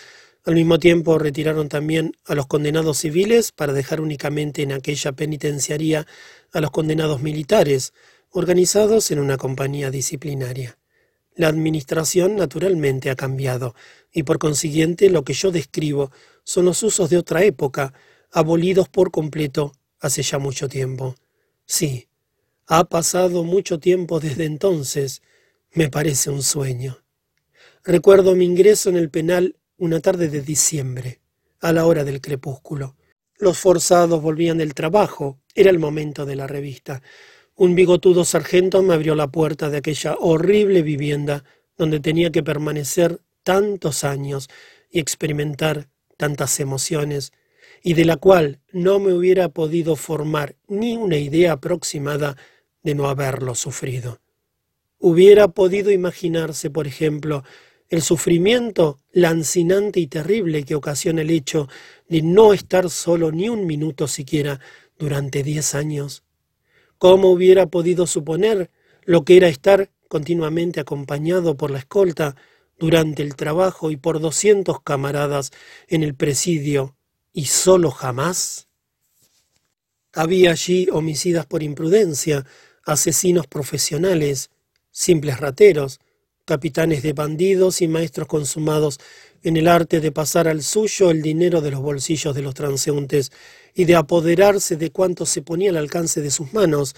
[0.45, 6.07] Al mismo tiempo retiraron también a los condenados civiles para dejar únicamente en aquella penitenciaría
[6.53, 7.95] a los condenados militares,
[8.29, 10.77] organizados en una compañía disciplinaria.
[11.35, 13.75] La administración naturalmente ha cambiado,
[14.13, 16.13] y por consiguiente lo que yo describo
[16.45, 17.93] son los usos de otra época,
[18.31, 21.15] abolidos por completo hace ya mucho tiempo.
[21.67, 22.09] Sí,
[22.67, 25.23] ha pasado mucho tiempo desde entonces,
[25.73, 26.99] me parece un sueño.
[27.85, 31.21] Recuerdo mi ingreso en el penal una tarde de diciembre,
[31.61, 32.97] a la hora del crepúsculo.
[33.39, 37.03] Los forzados volvían del trabajo, era el momento de la revista.
[37.57, 41.45] Un bigotudo sargento me abrió la puerta de aquella horrible vivienda
[41.77, 44.49] donde tenía que permanecer tantos años
[44.91, 45.89] y experimentar
[46.23, 47.33] tantas emociones,
[47.83, 52.37] y de la cual no me hubiera podido formar ni una idea aproximada
[52.85, 54.21] de no haberlo sufrido.
[55.01, 57.43] Hubiera podido imaginarse, por ejemplo,
[57.89, 61.69] el sufrimiento lancinante y terrible que ocasiona el hecho
[62.09, 64.61] de no estar solo ni un minuto siquiera
[65.01, 66.23] durante diez años.
[66.99, 68.71] ¿Cómo hubiera podido suponer
[69.03, 72.37] lo que era estar continuamente acompañado por la escolta
[72.83, 75.53] durante el trabajo y por doscientos camaradas
[75.87, 76.97] en el presidio
[77.33, 78.67] y solo jamás?
[80.13, 82.45] Había allí homicidas por imprudencia,
[82.85, 84.51] asesinos profesionales,
[84.91, 86.01] simples rateros,
[86.45, 88.99] capitanes de bandidos y maestros consumados
[89.45, 93.31] en el arte de pasar al suyo el dinero de los bolsillos de los transeúntes
[93.75, 96.97] y de apoderarse de cuanto se ponía al alcance de sus manos,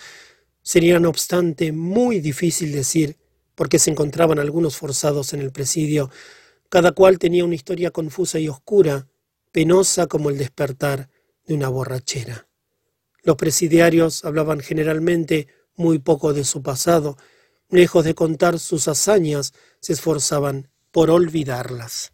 [0.63, 3.19] sería no obstante muy difícil decir,
[3.55, 6.11] porque se encontraban algunos forzados en el presidio,
[6.69, 9.07] cada cual tenía una historia confusa y oscura,
[9.53, 11.09] penosa como el despertar
[11.47, 12.49] de una borrachera.
[13.23, 17.17] Los presidiarios hablaban generalmente muy poco de su pasado,
[17.69, 22.13] lejos de contar sus hazañas, se esforzaban por olvidarlas.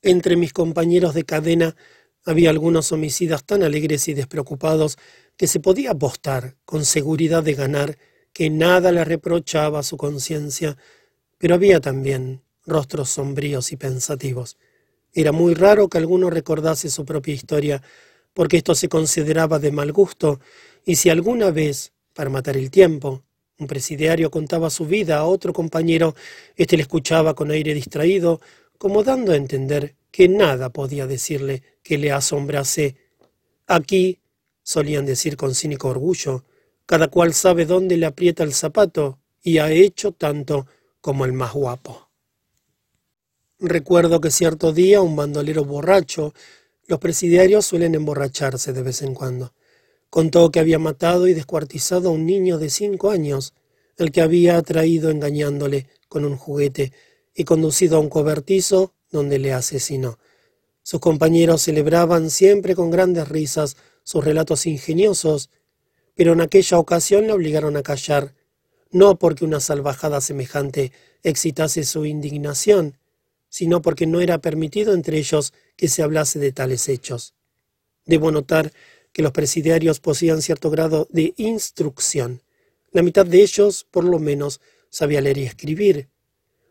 [0.00, 1.76] Entre mis compañeros de cadena
[2.24, 4.96] había algunos homicidas tan alegres y despreocupados
[5.36, 7.98] que se podía apostar con seguridad de ganar
[8.32, 10.76] que nada le reprochaba a su conciencia,
[11.38, 14.56] pero había también rostros sombríos y pensativos.
[15.12, 17.82] Era muy raro que alguno recordase su propia historia,
[18.32, 20.40] porque esto se consideraba de mal gusto,
[20.84, 23.22] y si alguna vez, para matar el tiempo,
[23.58, 26.14] un presidiario contaba su vida a otro compañero,
[26.56, 28.40] éste le escuchaba con aire distraído,
[28.78, 32.96] como dando a entender que nada podía decirle que le asombrase.
[33.66, 34.20] Aquí,
[34.62, 36.44] solían decir con cínico orgullo,
[36.92, 40.66] cada cual sabe dónde le aprieta el zapato y ha hecho tanto
[41.00, 42.10] como el más guapo.
[43.58, 46.34] Recuerdo que cierto día un bandolero borracho,
[46.86, 49.54] los presidiarios suelen emborracharse de vez en cuando,
[50.10, 53.54] contó que había matado y descuartizado a un niño de cinco años,
[53.96, 56.92] el que había atraído engañándole con un juguete
[57.34, 60.18] y conducido a un cobertizo donde le asesinó.
[60.82, 65.48] Sus compañeros celebraban siempre con grandes risas sus relatos ingeniosos,
[66.14, 68.34] pero en aquella ocasión le obligaron a callar,
[68.90, 72.98] no porque una salvajada semejante excitase su indignación,
[73.48, 77.34] sino porque no era permitido entre ellos que se hablase de tales hechos.
[78.04, 78.72] Debo notar
[79.12, 82.42] que los presidiarios poseían cierto grado de instrucción.
[82.92, 86.08] La mitad de ellos, por lo menos, sabía leer y escribir.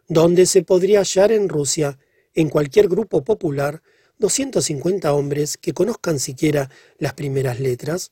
[0.07, 1.97] ¿Dónde se podría hallar en Rusia,
[2.33, 3.81] en cualquier grupo popular,
[4.17, 8.11] 250 hombres que conozcan siquiera las primeras letras?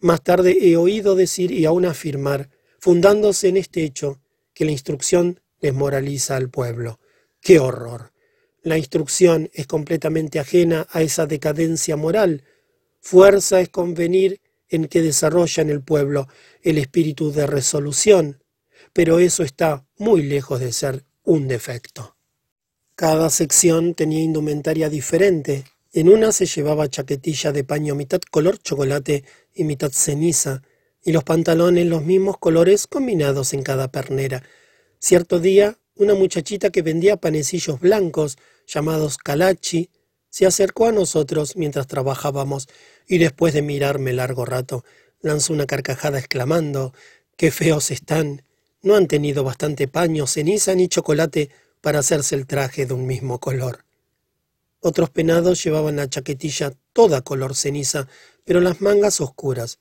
[0.00, 4.20] Más tarde he oído decir y aún afirmar, fundándose en este hecho,
[4.54, 6.98] que la instrucción desmoraliza al pueblo.
[7.40, 8.12] ¡Qué horror!
[8.62, 12.44] La instrucción es completamente ajena a esa decadencia moral.
[13.00, 16.28] Fuerza es convenir en que desarrolla en el pueblo
[16.62, 18.42] el espíritu de resolución,
[18.92, 22.16] pero eso está muy lejos de ser un defecto.
[22.94, 25.64] Cada sección tenía indumentaria diferente.
[25.92, 30.62] En una se llevaba chaquetilla de paño mitad color chocolate y mitad ceniza,
[31.02, 34.44] y los pantalones los mismos colores combinados en cada pernera.
[35.00, 39.90] Cierto día, una muchachita que vendía panecillos blancos, llamados calachi,
[40.28, 42.68] se acercó a nosotros mientras trabajábamos,
[43.08, 44.84] y después de mirarme largo rato,
[45.22, 46.94] lanzó una carcajada exclamando
[47.36, 48.44] Qué feos están.
[48.80, 51.50] No han tenido bastante paño, ceniza ni chocolate
[51.80, 53.89] para hacerse el traje de un mismo color.
[54.80, 58.08] Otros penados llevaban la chaquetilla toda color ceniza,
[58.44, 59.78] pero las mangas oscuras.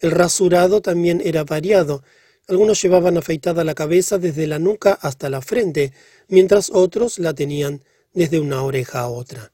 [0.00, 2.02] El rasurado también era variado.
[2.48, 5.92] Algunos llevaban afeitada la cabeza desde la nuca hasta la frente,
[6.28, 9.52] mientras otros la tenían desde una oreja a otra.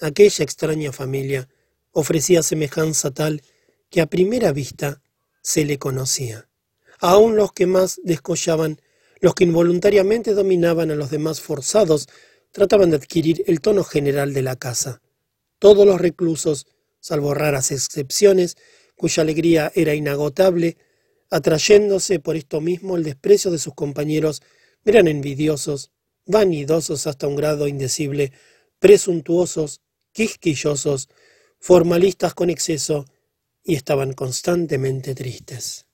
[0.00, 1.48] Aquella extraña familia
[1.90, 3.42] ofrecía semejanza tal
[3.90, 5.02] que a primera vista
[5.42, 6.48] se le conocía.
[7.00, 8.80] Aun los que más descollaban
[9.20, 12.08] los que involuntariamente dominaban a los demás forzados
[12.52, 15.02] trataban de adquirir el tono general de la casa.
[15.58, 16.66] Todos los reclusos,
[17.00, 18.56] salvo raras excepciones,
[18.94, 20.76] cuya alegría era inagotable,
[21.30, 24.42] atrayéndose por esto mismo el desprecio de sus compañeros,
[24.84, 25.90] eran envidiosos,
[26.26, 28.32] vanidosos hasta un grado indecible,
[28.78, 29.80] presuntuosos,
[30.12, 31.08] quisquillosos,
[31.58, 33.06] formalistas con exceso,
[33.64, 35.86] y estaban constantemente tristes.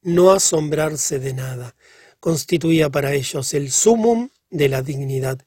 [0.00, 1.76] No asombrarse de nada
[2.20, 5.40] constituía para ellos el sumum de la dignidad,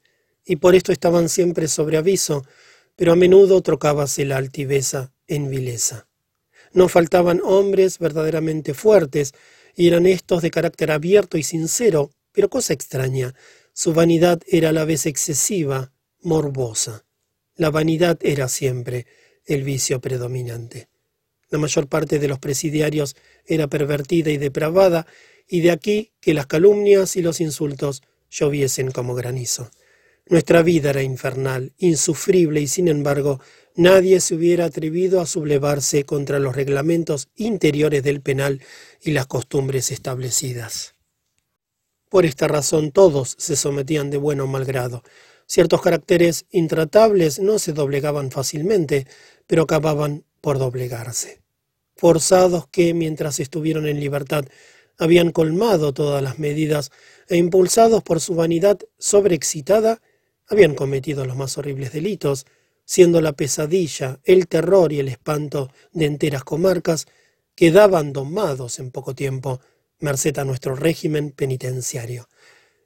[0.43, 2.43] y por esto estaban siempre sobre aviso,
[2.97, 6.07] pero a menudo trocábase la altiveza en vileza.
[6.73, 9.33] No faltaban hombres verdaderamente fuertes,
[9.75, 13.33] y eran estos de carácter abierto y sincero, pero cosa extraña,
[13.73, 17.05] su vanidad era a la vez excesiva, morbosa.
[17.55, 19.05] La vanidad era siempre
[19.45, 20.89] el vicio predominante.
[21.49, 23.15] La mayor parte de los presidiarios
[23.45, 25.05] era pervertida y depravada,
[25.47, 29.69] y de aquí que las calumnias y los insultos lloviesen como granizo.
[30.27, 33.39] Nuestra vida era infernal, insufrible, y sin embargo
[33.75, 38.61] nadie se hubiera atrevido a sublevarse contra los reglamentos interiores del penal
[39.01, 40.95] y las costumbres establecidas.
[42.09, 45.03] Por esta razón todos se sometían de bueno o mal grado.
[45.47, 49.05] Ciertos caracteres intratables no se doblegaban fácilmente,
[49.45, 51.41] pero acababan por doblegarse.
[51.95, 54.45] Forzados que, mientras estuvieron en libertad,
[54.97, 56.91] habían colmado todas las medidas
[57.27, 60.01] e impulsados por su vanidad sobreexcitada,
[60.47, 62.45] habían cometido los más horribles delitos,
[62.85, 67.07] siendo la pesadilla, el terror y el espanto de enteras comarcas,
[67.55, 69.59] quedaban domados en poco tiempo,
[69.99, 72.27] merced a nuestro régimen penitenciario.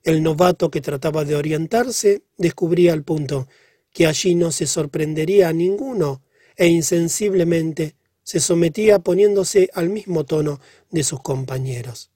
[0.04, 3.48] El novato que trataba de orientarse descubría al punto
[3.92, 6.22] que allí no se sorprendería a ninguno
[6.56, 10.60] e insensiblemente se sometía poniéndose al mismo tono
[10.92, 12.12] de sus compañeros.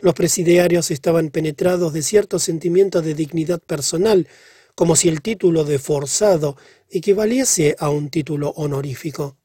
[0.00, 4.28] Los presidiarios estaban penetrados de cierto sentimiento de dignidad personal,
[4.76, 6.56] como si el título de forzado
[6.88, 9.36] equivaliese a un título honorífico.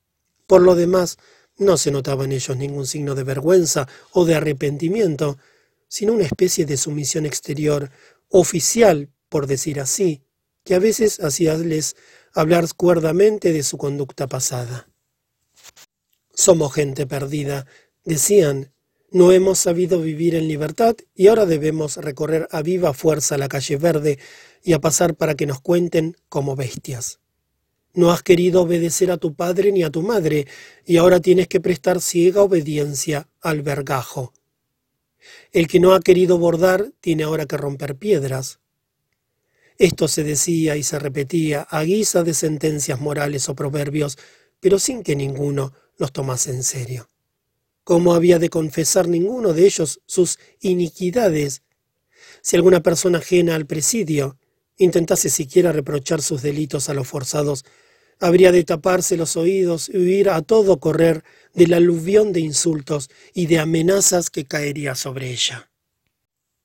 [0.46, 1.18] Por lo demás,
[1.58, 5.38] no se notaba en ellos ningún signo de vergüenza o de arrepentimiento,
[5.88, 7.90] sino una especie de sumisión exterior,
[8.30, 10.24] oficial, por decir así,
[10.64, 11.96] que a veces hacíales
[12.34, 14.88] hablar cuerdamente de su conducta pasada.
[16.34, 17.68] Somos gente perdida,
[18.04, 18.73] decían,
[19.14, 23.78] no hemos sabido vivir en libertad y ahora debemos recorrer a viva fuerza la calle
[23.78, 24.18] verde
[24.64, 27.20] y a pasar para que nos cuenten como bestias.
[27.94, 30.48] No has querido obedecer a tu padre ni a tu madre
[30.84, 34.34] y ahora tienes que prestar ciega obediencia al vergajo.
[35.52, 38.62] El que no ha querido bordar tiene ahora que romper piedras.
[39.78, 44.18] Esto se decía y se repetía a guisa de sentencias morales o proverbios,
[44.60, 47.13] pero sin que ninguno los tomase en serio.
[47.84, 51.64] ¿Cómo había de confesar ninguno de ellos sus iniquidades?
[52.42, 54.38] Si alguna persona ajena al presidio
[54.78, 57.66] intentase siquiera reprochar sus delitos a los forzados,
[58.20, 63.48] habría de taparse los oídos y huir a todo correr del aluvión de insultos y
[63.48, 65.70] de amenazas que caería sobre ella.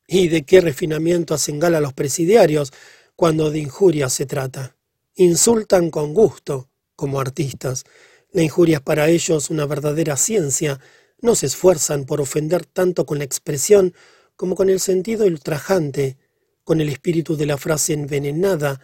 [0.07, 2.71] ¿Y de qué refinamiento hacen gala los presidiarios
[3.15, 4.75] cuando de injurias se trata?
[5.15, 7.83] Insultan con gusto, como artistas.
[8.31, 10.79] La injuria es para ellos una verdadera ciencia.
[11.21, 13.93] No se esfuerzan por ofender tanto con la expresión
[14.35, 16.17] como con el sentido ultrajante,
[16.63, 18.79] con el espíritu de la frase envenenada,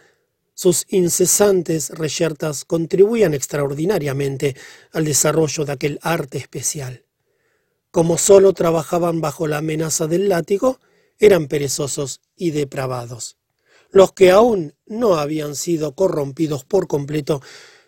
[0.54, 4.56] sus incesantes reyertas contribuían extraordinariamente
[4.90, 7.04] al desarrollo de aquel arte especial.
[7.90, 10.80] Como sólo trabajaban bajo la amenaza del látigo,
[11.18, 13.36] eran perezosos y depravados.
[13.90, 17.40] Los que aún no habían sido corrompidos por completo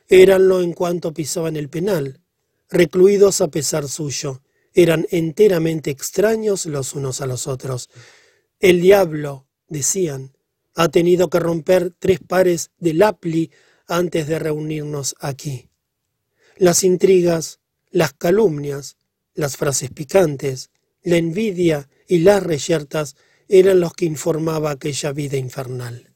[0.08, 2.20] eranlo en cuanto pisaban el penal,
[2.68, 4.42] recluidos a pesar suyo,
[4.74, 7.88] eran enteramente extraños los unos a los otros.
[8.60, 10.36] El diablo, decían,
[10.74, 13.50] ha tenido que romper tres pares de lapli
[13.86, 15.70] antes de reunirnos aquí.
[16.56, 18.96] Las intrigas, las calumnias,
[19.34, 20.70] las frases picantes,
[21.02, 23.16] la envidia y las reyertas
[23.48, 26.07] eran los que informaba aquella vida infernal.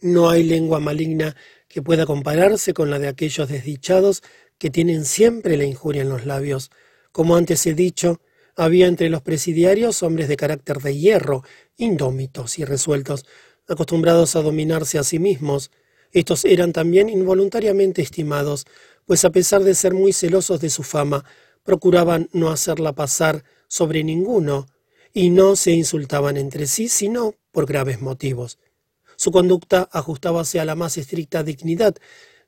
[0.00, 1.34] No hay lengua maligna
[1.68, 4.22] que pueda compararse con la de aquellos desdichados
[4.56, 6.70] que tienen siempre la injuria en los labios.
[7.10, 8.20] Como antes he dicho,
[8.54, 11.42] había entre los presidiarios hombres de carácter de hierro,
[11.76, 13.26] indómitos y resueltos,
[13.68, 15.70] acostumbrados a dominarse a sí mismos.
[16.12, 18.66] Estos eran también involuntariamente estimados,
[19.04, 21.24] pues a pesar de ser muy celosos de su fama,
[21.64, 24.66] procuraban no hacerla pasar sobre ninguno,
[25.12, 28.58] y no se insultaban entre sí, sino por graves motivos.
[29.18, 31.96] Su conducta ajustábase a la más estricta dignidad,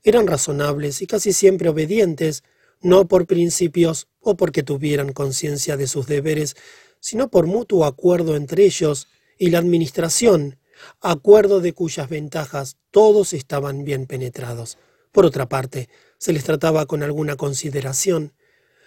[0.05, 2.45] eran razonables y casi siempre obedientes,
[2.81, 6.55] no por principios o porque tuvieran conciencia de sus deberes,
[7.01, 10.61] sino por mutuo acuerdo entre ellos y la administración,
[11.01, 14.79] acuerdo de cuyas ventajas todos estaban bien penetrados.
[15.11, 18.33] Por otra parte, se les trataba con alguna consideración.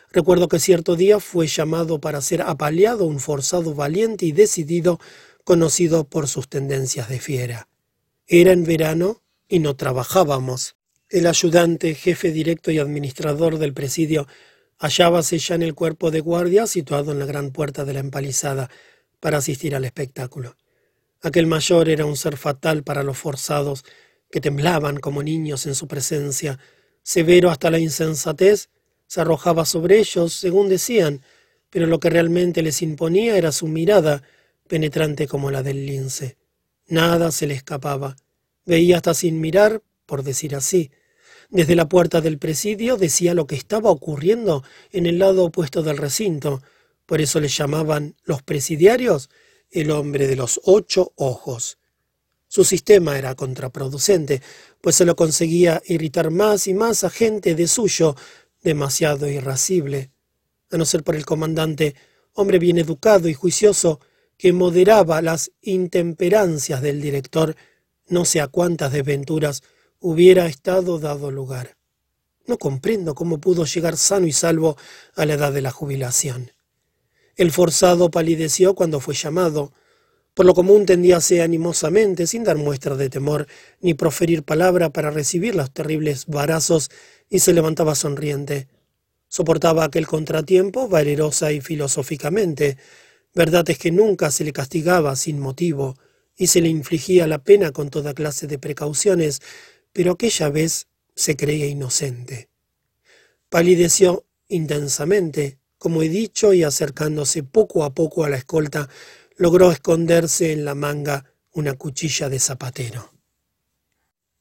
[0.10, 5.02] Recuerdo que cierto día fue llamado para ser apaleado un forzado valiente y decidido,
[5.44, 7.68] conocido por sus tendencias de fiera.
[8.36, 10.76] Era en verano y no trabajábamos.
[11.08, 14.28] El ayudante, jefe directo y administrador del presidio,
[14.80, 18.72] hallábase ya en el cuerpo de guardia situado en la gran puerta de la empalizada
[19.20, 20.58] para asistir al espectáculo.
[21.22, 23.86] Aquel mayor era un ser fatal para los forzados,
[24.32, 26.58] que temblaban como niños en su presencia.
[27.04, 28.70] Severo hasta la insensatez,
[29.06, 31.22] se arrojaba sobre ellos, según decían,
[31.70, 34.24] pero lo que realmente les imponía era su mirada,
[34.68, 36.40] penetrante como la del lince.
[36.88, 38.16] Nada se le escapaba.
[38.66, 40.92] Veía hasta sin mirar, por decir así,
[41.54, 45.98] desde la puerta del presidio decía lo que estaba ocurriendo en el lado opuesto del
[45.98, 46.64] recinto.
[47.06, 49.30] Por eso le llamaban los presidiarios
[49.70, 51.78] el hombre de los ocho ojos.
[52.48, 54.42] Su sistema era contraproducente,
[54.82, 58.16] pues se lo conseguía irritar más y más a gente de suyo,
[58.64, 60.10] demasiado irascible.
[60.72, 61.96] A no ser por el comandante,
[62.34, 64.00] hombre bien educado y juicioso,
[64.38, 67.56] que moderaba las intemperancias del director,
[68.08, 69.64] no sé a cuántas desventuras
[70.00, 71.78] hubiera estado dado lugar.
[72.46, 74.76] No comprendo cómo pudo llegar sano y salvo
[75.16, 76.52] a la edad de la jubilación.
[77.36, 79.72] El forzado palideció cuando fue llamado.
[80.34, 83.48] Por lo común tendíase animosamente, sin dar muestra de temor
[83.80, 86.92] ni proferir palabra para recibir los terribles varazos,
[87.30, 88.68] y se levantaba sonriente.
[89.30, 92.78] Soportaba aquel contratiempo valerosa y filosóficamente.
[93.34, 95.96] Verdad es que nunca se le castigaba sin motivo,
[96.44, 99.42] y se le infligía la pena con toda clase de precauciones,
[99.94, 102.50] pero aquella vez se creía inocente.
[103.48, 108.90] Palideció intensamente, como he dicho, y acercándose poco a poco a la escolta,
[109.38, 113.14] logró esconderse en la manga una cuchilla de zapatero.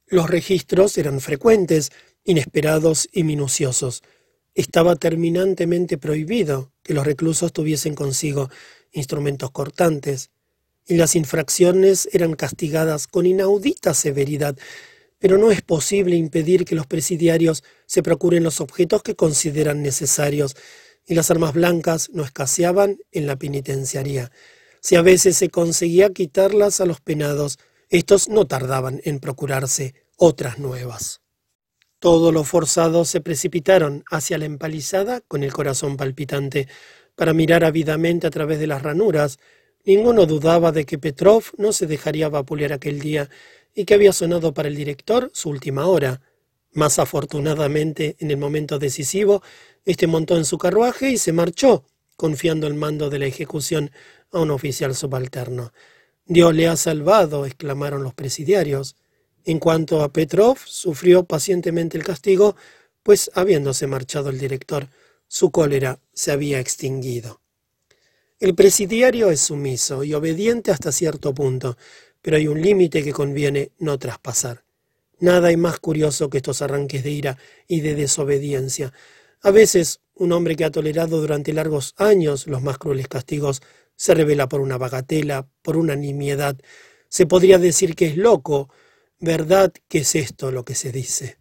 [0.08, 1.92] Los registros eran frecuentes,
[2.24, 4.02] inesperados y minuciosos.
[4.56, 8.50] Estaba terminantemente prohibido que los reclusos tuviesen consigo
[8.90, 10.32] instrumentos cortantes,
[10.86, 14.56] las infracciones eran castigadas con inaudita severidad
[15.22, 20.56] pero no es posible impedir que los presidiarios se procuren los objetos que consideran necesarios,
[21.06, 24.32] y las armas blancas no escaseaban en la penitenciaría.
[24.80, 30.58] Si a veces se conseguía quitarlas a los penados, estos no tardaban en procurarse otras
[30.58, 31.20] nuevas.
[32.00, 36.66] Todos los forzados se precipitaron hacia la empalizada con el corazón palpitante,
[37.14, 39.38] para mirar ávidamente a través de las ranuras
[39.84, 43.28] Ninguno dudaba de que Petrov no se dejaría vapulear aquel día
[43.74, 46.20] y que había sonado para el director su última hora.
[46.72, 49.42] Más afortunadamente, en el momento decisivo,
[49.84, 51.84] éste montó en su carruaje y se marchó,
[52.16, 53.90] confiando el mando de la ejecución
[54.30, 55.72] a un oficial subalterno.
[56.26, 58.94] Dios le ha salvado, exclamaron los presidiarios.
[59.44, 62.54] En cuanto a Petrov, sufrió pacientemente el castigo,
[63.02, 64.86] pues habiéndose marchado el director,
[65.26, 67.41] su cólera se había extinguido.
[68.42, 71.76] El presidiario es sumiso y obediente hasta cierto punto,
[72.20, 74.64] pero hay un límite que conviene no traspasar.
[75.20, 77.38] Nada hay más curioso que estos arranques de ira
[77.68, 78.92] y de desobediencia.
[79.42, 83.62] A veces, un hombre que ha tolerado durante largos años los más crueles castigos
[83.94, 86.56] se revela por una bagatela, por una nimiedad.
[87.08, 88.70] Se podría decir que es loco,
[89.20, 91.38] ¿verdad que es esto lo que se dice?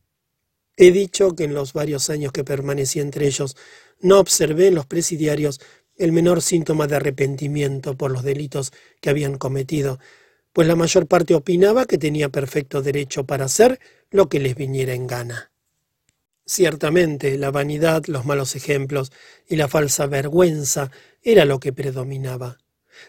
[0.77, 3.57] He dicho que en los varios años que permanecí entre ellos
[4.01, 5.59] no observé en los presidiarios
[6.01, 8.71] el menor síntoma de arrepentimiento por los delitos
[9.01, 9.99] que habían cometido,
[10.51, 13.79] pues la mayor parte opinaba que tenía perfecto derecho para hacer
[14.09, 15.51] lo que les viniera en gana.
[16.43, 19.11] Ciertamente, la vanidad, los malos ejemplos
[19.47, 20.91] y la falsa vergüenza
[21.21, 22.57] era lo que predominaba.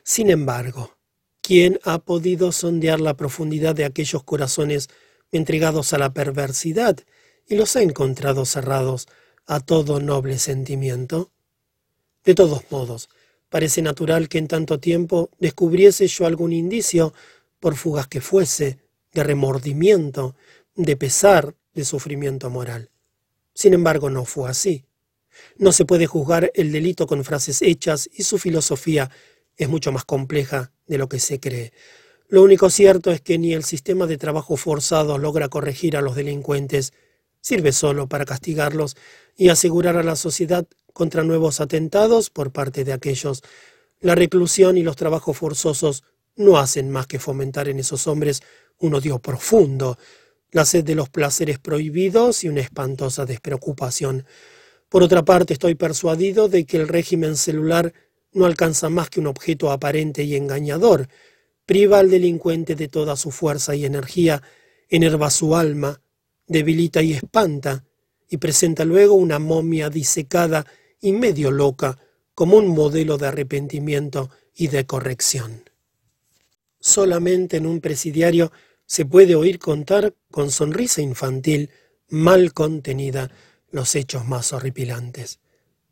[0.05, 0.99] Sin embargo,
[1.41, 4.91] ¿quién ha podido sondear la profundidad de aquellos corazones
[5.33, 6.99] entregados a la perversidad
[7.49, 9.09] y los ha encontrado cerrados
[9.47, 11.32] a todo noble sentimiento?
[12.25, 13.09] De todos modos,
[13.53, 17.13] Parece natural que en tanto tiempo descubriese yo algún indicio,
[17.61, 18.79] por fugas que fuese,
[19.13, 20.35] de remordimiento,
[20.75, 22.89] de pesar, de sufrimiento moral.
[23.53, 24.87] Sin embargo, no fue así.
[25.59, 29.11] No se puede juzgar el delito con frases hechas y su filosofía
[29.59, 31.75] es mucho más compleja de lo que se cree.
[32.29, 36.17] Lo único cierto es que ni el sistema de trabajo forzado logra corregir a los
[36.17, 36.95] delincuentes,
[37.43, 38.97] sirve solo para castigarlos
[39.37, 43.43] y asegurar a la sociedad contra nuevos atentados por parte de aquellos.
[44.01, 46.05] La reclusión y los trabajos forzosos
[46.37, 48.43] no hacen más que fomentar en esos hombres
[48.79, 49.99] un odio profundo,
[50.51, 54.27] la sed de los placeres prohibidos y una espantosa despreocupación.
[54.89, 57.93] Por otra parte, estoy persuadido de que el régimen celular
[58.33, 61.09] no alcanza más que un objeto aparente y engañador,
[61.65, 64.43] priva al delincuente de toda su fuerza y energía,
[64.89, 66.01] enerva su alma,
[66.47, 67.85] debilita y espanta,
[68.29, 70.67] y presenta luego una momia disecada
[71.03, 71.99] y medio loca
[72.35, 75.69] como un modelo de arrepentimiento y de corrección.
[76.81, 78.51] Solamente en un presidiario
[78.87, 81.71] se puede oír contar con sonrisa infantil
[82.09, 83.31] mal contenida
[83.71, 85.41] los hechos más horripilantes.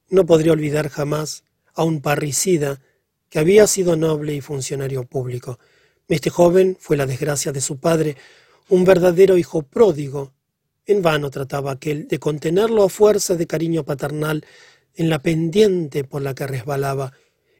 [0.08, 1.44] No podría olvidar jamás
[1.74, 2.80] a un parricida
[3.28, 5.58] que había sido noble y funcionario público.
[6.08, 8.16] Este joven fue la desgracia de su padre,
[8.68, 10.32] un verdadero hijo pródigo.
[10.84, 14.44] En vano trataba aquel de contenerlo a fuerza de cariño paternal
[14.94, 17.12] en la pendiente por la que resbalaba,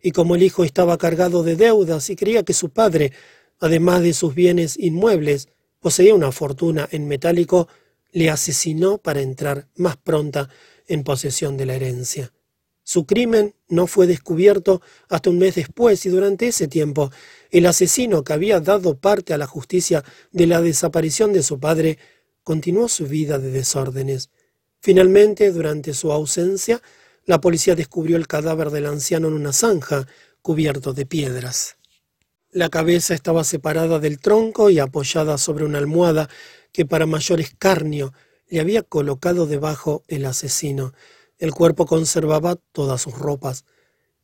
[0.02, 3.12] y como el hijo estaba cargado de deudas y creía que su padre,
[3.58, 7.68] además de sus bienes inmuebles, poseía una fortuna en metálico,
[8.12, 10.48] le asesinó para entrar más pronta
[10.86, 12.32] en posesión de la herencia.
[12.82, 17.12] Su crimen no fue descubierto hasta un mes después y durante ese tiempo
[17.50, 20.02] el asesino que había dado parte a la justicia
[20.32, 21.98] de la desaparición de su padre
[22.42, 24.30] continuó su vida de desórdenes.
[24.80, 26.82] Finalmente, durante su ausencia,
[27.24, 30.06] la policía descubrió el cadáver del anciano en una zanja,
[30.42, 31.76] cubierto de piedras.
[32.50, 36.28] La cabeza estaba separada del tronco y apoyada sobre una almohada
[36.72, 38.12] que para mayor escarnio
[38.48, 40.92] le había colocado debajo el asesino.
[41.38, 43.64] El cuerpo conservaba todas sus ropas.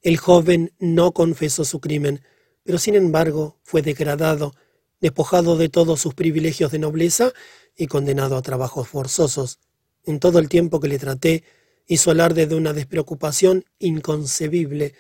[0.03, 2.23] El joven no confesó su crimen,
[2.65, 4.55] pero sin embargo fue degradado,
[5.01, 7.33] despojado de todos sus privilegios de nobleza
[7.77, 9.61] y condenado a trabajos forzosos.
[10.05, 11.45] En todo el tiempo que le traté,
[11.87, 14.95] hizo alarde de una despreocupación inconcebible.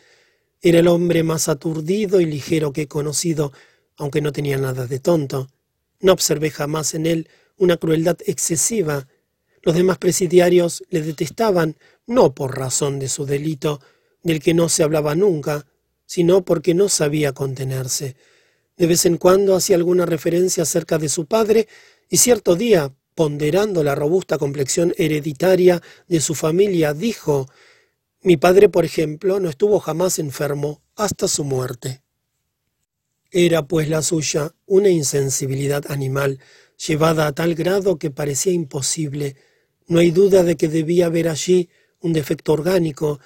[0.60, 3.52] Era el hombre más aturdido y ligero que he conocido,
[3.96, 5.48] aunque no tenía nada de tonto.
[6.00, 9.08] No observé jamás en él una crueldad excesiva.
[9.62, 11.76] Los demás presidiarios le detestaban
[12.06, 13.80] no por razón de su delito,
[14.22, 15.66] del que no se hablaba nunca,
[16.04, 18.16] sino porque no sabía contenerse.
[18.76, 21.66] De vez en cuando hacía alguna referencia acerca de su padre,
[22.08, 27.48] y cierto día, ponderando la robusta complexión hereditaria de su familia, dijo
[28.22, 32.02] Mi padre, por ejemplo, no estuvo jamás enfermo hasta su muerte.
[33.30, 36.40] Era pues la suya una insensibilidad animal,
[36.86, 39.36] llevada a tal grado que parecía imposible.
[39.88, 43.18] No hay duda de que debía haber allí un defecto orgánico,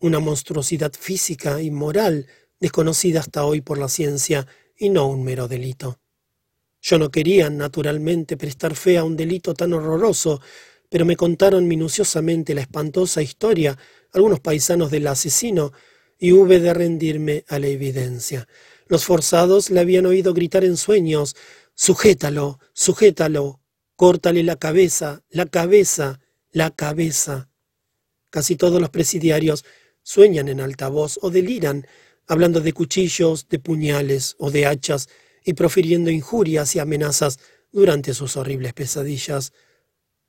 [0.00, 2.26] una monstruosidad física y moral
[2.58, 6.00] desconocida hasta hoy por la ciencia y no un mero delito.
[6.88, 10.40] Yo no quería, naturalmente, prestar fe a un delito tan horroroso,
[10.88, 13.76] pero me contaron minuciosamente la espantosa historia
[14.12, 15.72] algunos paisanos del asesino,
[16.16, 18.46] y hube de rendirme a la evidencia.
[18.86, 21.34] Los forzados le habían oído gritar en sueños
[21.74, 23.60] Sujétalo, sujétalo,
[23.96, 26.20] córtale la cabeza, la cabeza,
[26.52, 27.50] la cabeza.
[28.30, 29.64] Casi todos los presidiarios
[30.02, 31.84] sueñan en alta voz o deliran,
[32.28, 35.08] hablando de cuchillos, de puñales o de hachas,
[35.46, 37.38] y profiriendo injurias y amenazas
[37.70, 39.52] durante sus horribles pesadillas.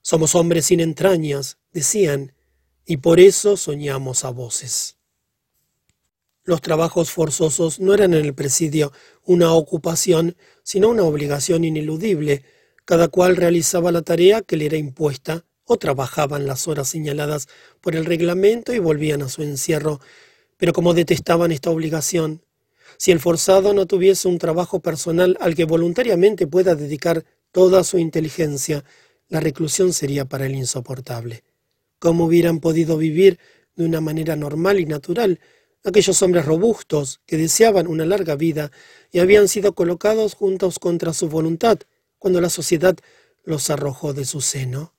[0.04, 2.34] Somos hombres sin entrañas, decían,
[2.86, 4.98] y por eso soñamos a voces.
[6.44, 8.94] Los trabajos forzosos no eran en el presidio
[9.24, 12.46] una ocupación, sino una obligación ineludible.
[12.86, 17.48] Cada cual realizaba la tarea que le era impuesta o trabajaban las horas señaladas
[17.82, 20.00] por el reglamento y volvían a su encierro.
[20.58, 22.44] Pero como detestaban esta obligación,
[22.98, 27.98] si el forzado no tuviese un trabajo personal al que voluntariamente pueda dedicar toda su
[27.98, 28.84] inteligencia,
[29.30, 31.44] la reclusión sería para él insoportable.
[32.00, 33.40] ¿Cómo hubieran podido vivir
[33.76, 35.40] de una manera normal y natural
[35.84, 38.72] aquellos hombres robustos que deseaban una larga vida
[39.12, 41.80] y habían sido colocados juntos contra su voluntad
[42.18, 42.98] cuando la sociedad
[43.44, 44.94] los arrojó de su seno?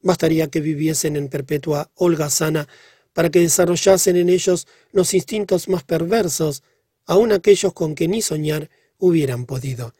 [0.00, 2.68] Bastaría que viviesen en perpetua holgazana
[3.12, 6.62] para que desarrollasen en ellos los instintos más perversos,
[7.08, 9.94] aun aquellos con que ni soñar hubieran podido.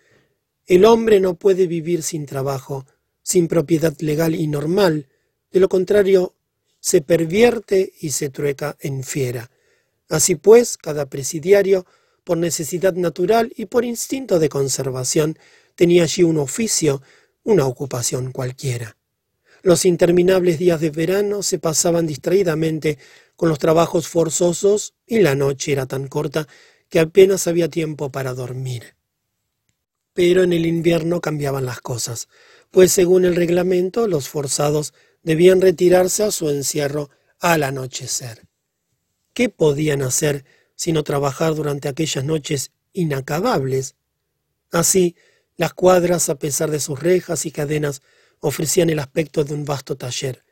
[0.66, 2.86] El hombre no puede vivir sin trabajo,
[3.22, 5.08] sin propiedad legal y normal,
[5.50, 6.34] de lo contrario,
[6.80, 9.50] se pervierte y se trueca en fiera.
[10.10, 11.86] Así pues, cada presidiario,
[12.24, 15.38] por necesidad natural y por instinto de conservación,
[15.74, 17.00] tenía allí un oficio,
[17.42, 18.98] una ocupación cualquiera.
[19.62, 22.98] Los interminables días de verano se pasaban distraídamente
[23.34, 26.46] con los trabajos forzosos y la noche era tan corta
[26.88, 28.96] que apenas había tiempo para dormir.
[30.14, 32.28] Pero en el invierno cambiaban las cosas,
[32.70, 38.48] pues según el reglamento los forzados debían retirarse a su encierro al anochecer.
[39.32, 43.94] ¿Qué podían hacer sino trabajar durante aquellas noches inacabables?
[44.70, 45.16] Así,
[45.56, 48.02] las cuadras, a pesar de sus rejas y cadenas,
[48.40, 50.44] ofrecían el aspecto de un vasto taller.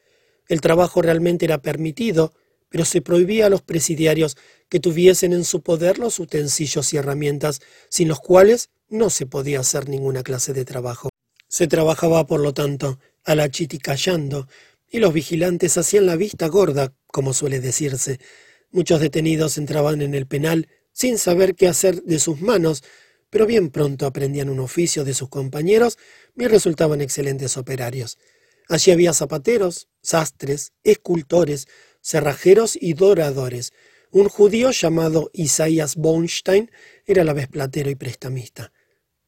[0.48, 2.32] El trabajo realmente era permitido,
[2.68, 4.36] pero se prohibía a los presidiarios
[4.68, 9.60] que tuviesen en su poder los utensilios y herramientas sin los cuales no se podía
[9.60, 11.08] hacer ninguna clase de trabajo.
[11.48, 14.48] Se trabajaba, por lo tanto, a la chiticallando,
[14.90, 18.20] y los vigilantes hacían la vista gorda, como suele decirse.
[18.70, 22.82] Muchos detenidos entraban en el penal sin saber qué hacer de sus manos,
[23.30, 25.98] pero bien pronto aprendían un oficio de sus compañeros
[26.36, 28.18] y resultaban excelentes operarios.
[28.68, 31.68] Allí había zapateros, sastres, escultores,
[32.06, 33.72] cerrajeros y doradores.
[34.12, 36.70] Un judío llamado Isaías Bonstein
[37.04, 38.72] era a la vez platero y prestamista.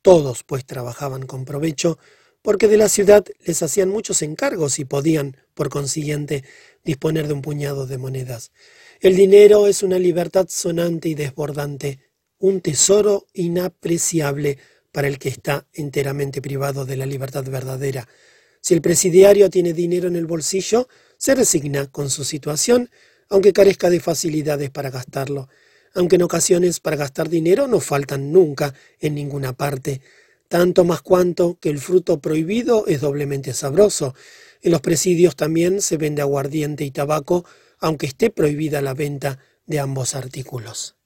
[0.00, 1.98] Todos, pues, trabajaban con provecho,
[2.40, 6.44] porque de la ciudad les hacían muchos encargos y podían, por consiguiente,
[6.84, 8.52] disponer de un puñado de monedas.
[9.00, 11.98] El dinero es una libertad sonante y desbordante,
[12.38, 14.58] un tesoro inapreciable
[14.92, 18.06] para el que está enteramente privado de la libertad verdadera.
[18.60, 22.90] Si el presidiario tiene dinero en el bolsillo, se resigna con su situación,
[23.28, 25.48] aunque carezca de facilidades para gastarlo,
[25.94, 30.00] aunque en ocasiones para gastar dinero no faltan nunca en ninguna parte,
[30.48, 34.14] tanto más cuanto que el fruto prohibido es doblemente sabroso.
[34.62, 37.44] En los presidios también se vende aguardiente y tabaco,
[37.78, 40.96] aunque esté prohibida la venta de ambos artículos.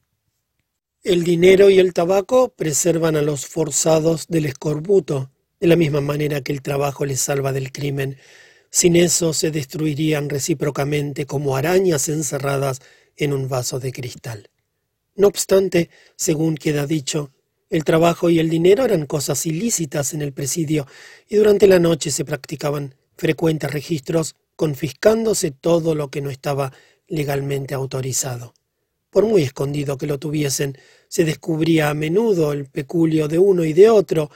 [1.03, 5.32] El dinero y el tabaco preservan a los forzados del escorbuto,
[5.63, 8.17] de la misma manera que el trabajo les salva del crimen.
[8.69, 12.81] Sin eso se destruirían recíprocamente como arañas encerradas
[13.17, 14.51] en un vaso de cristal.
[15.15, 17.31] No obstante, según queda dicho,
[17.71, 20.89] el trabajo y el dinero eran cosas ilícitas en el presidio
[21.29, 26.73] y durante la noche se practicaban frecuentes registros confiscándose todo lo que no estaba
[27.07, 28.53] legalmente autorizado
[29.13, 33.75] por muy escondido que lo tuviesen, se descubría a menudo el peculio de uno y
[33.75, 34.31] de otro,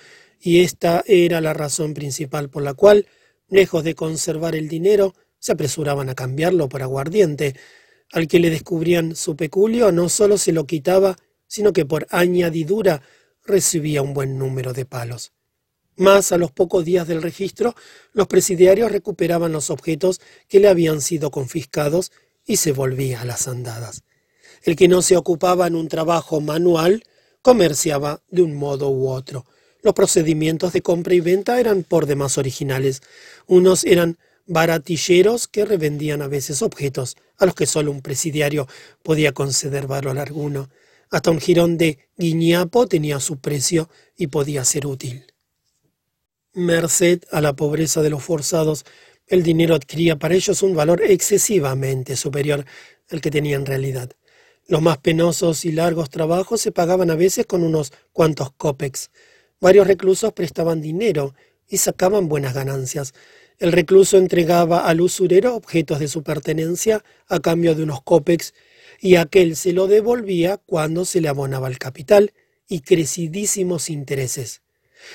[0.47, 3.09] y esta era la razón principal por la cual,
[3.49, 7.57] lejos de conservar el dinero, se apresuraban a cambiarlo por aguardiente.
[8.13, 11.17] Al que le descubrían su peculio no solo se lo quitaba,
[11.49, 13.03] sino que por añadidura
[13.45, 15.33] recibía un buen número de palos.
[15.97, 17.75] Más a los pocos días del registro,
[18.13, 22.13] los presidiarios recuperaban los objetos que le habían sido confiscados
[22.45, 24.05] y se volvía a las andadas.
[24.63, 27.03] El que no se ocupaba en un trabajo manual
[27.43, 29.45] comerciaba de un modo u otro.
[29.87, 33.03] Los procedimientos de compra y venta eran por demás originales.
[33.47, 38.67] Unos eran baratilleros que revendían a veces objetos a los que solo un presidiario
[39.05, 40.71] podía conceder valor alguno.
[41.09, 45.33] Hasta un jirón de guiñapo tenía su precio y podía ser útil.
[46.53, 48.85] Merced a la pobreza de los forzados,
[49.29, 52.65] el dinero adquiría para ellos un valor excesivamente superior
[53.09, 54.11] al que tenía en realidad.
[54.67, 59.11] Los más penosos y largos trabajos se pagaban a veces con unos cuantos copex.
[59.61, 61.35] Varios reclusos prestaban dinero
[61.69, 63.15] y sacaban buenas ganancias.
[63.59, 68.53] El recluso entregaba al usurero objetos de su pertenencia a cambio de unos copex
[69.01, 72.33] y aquel se lo devolvía cuando se le abonaba el capital
[72.69, 74.63] y crecidísimos intereses.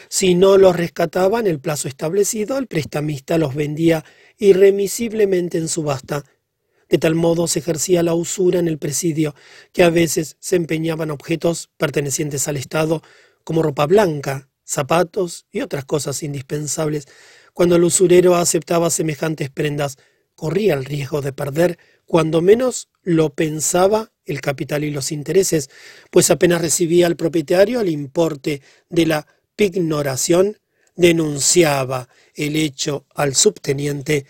[0.10, 4.06] Si no los rescataba en el plazo establecido, el prestamista los vendía
[4.38, 6.24] irremisiblemente en subasta.
[6.90, 9.36] De tal modo se ejercía la usura en el presidio,
[9.74, 13.02] que a veces se empeñaban objetos pertenecientes al Estado,
[13.44, 17.08] como ropa blanca, zapatos y otras cosas indispensables.
[17.54, 19.98] Cuando el usurero aceptaba semejantes prendas,
[20.36, 25.70] corría el riesgo de perder, cuando menos lo pensaba, el capital y los intereses,
[26.10, 29.28] pues apenas recibía al propietario el importe de la
[29.66, 30.58] ignoración
[30.96, 34.26] denunciaba el hecho al subteniente,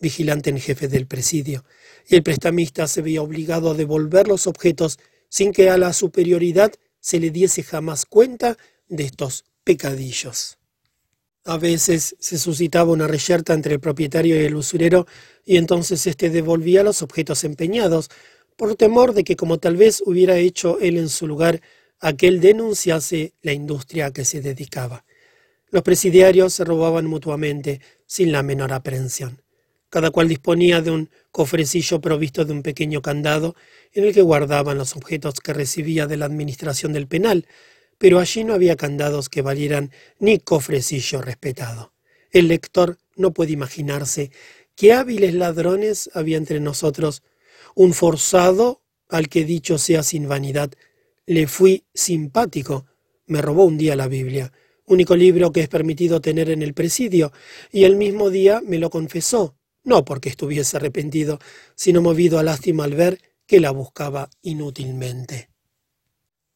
[0.00, 1.64] vigilante en jefe del presidio,
[2.08, 4.98] y el prestamista se veía obligado a devolver los objetos
[5.28, 6.72] sin que a la superioridad
[7.06, 10.58] se le diese jamás cuenta de estos pecadillos.
[11.44, 15.06] A veces se suscitaba una reyerta entre el propietario y el usurero,
[15.44, 18.10] y entonces éste devolvía los objetos empeñados,
[18.56, 21.60] por temor de que, como tal vez hubiera hecho él en su lugar,
[22.00, 25.04] aquel denunciase la industria a que se dedicaba.
[25.70, 29.42] Los presidiarios se robaban mutuamente sin la menor aprehensión.
[29.90, 33.54] Cada cual disponía de un cofrecillo provisto de un pequeño candado
[33.92, 37.46] en el que guardaban los objetos que recibía de la administración del penal,
[37.98, 41.92] pero allí no había candados que valieran ni cofrecillo respetado.
[42.30, 44.30] El lector no puede imaginarse
[44.74, 47.22] qué hábiles ladrones había entre nosotros,
[47.74, 50.70] un forzado al que dicho sea sin vanidad,
[51.26, 52.86] le fui simpático.
[53.26, 54.52] Me robó un día la Biblia,
[54.86, 57.32] único libro que es permitido tener en el presidio,
[57.72, 61.38] y el mismo día me lo confesó, no porque estuviese arrepentido,
[61.74, 65.50] sino movido a lástima al ver que la buscaba inútilmente.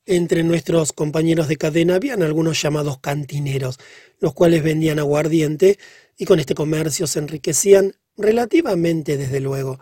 [0.07, 3.78] Entre nuestros compañeros de cadena habían algunos llamados cantineros,
[4.18, 5.78] los cuales vendían aguardiente
[6.16, 9.78] y con este comercio se enriquecían relativamente, desde luego.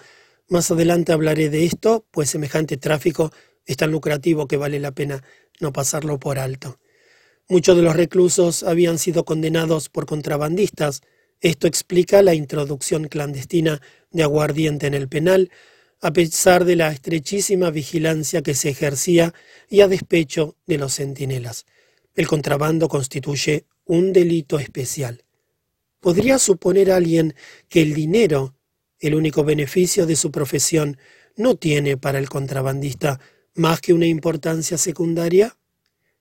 [0.49, 3.33] Más adelante hablaré de esto, pues semejante tráfico
[3.65, 5.23] es tan lucrativo que vale la pena
[5.61, 6.79] no pasarlo por alto.
[7.49, 11.01] Muchos de los reclusos habían sido condenados por contrabandistas.
[11.41, 13.81] Esto explica la introducción clandestina
[14.11, 15.51] de aguardiente en el penal,
[16.01, 19.35] a pesar de la estrechísima vigilancia que se ejercía
[19.69, 21.67] y a despecho de los centinelas.
[22.15, 25.25] El contrabando constituye un delito especial.
[26.01, 27.35] ¿Podría suponer alguien
[27.69, 28.55] que el dinero,
[29.01, 30.99] el único beneficio de su profesión,
[31.37, 33.21] no tiene para el contrabandista
[33.55, 35.57] más que una importancia secundaria?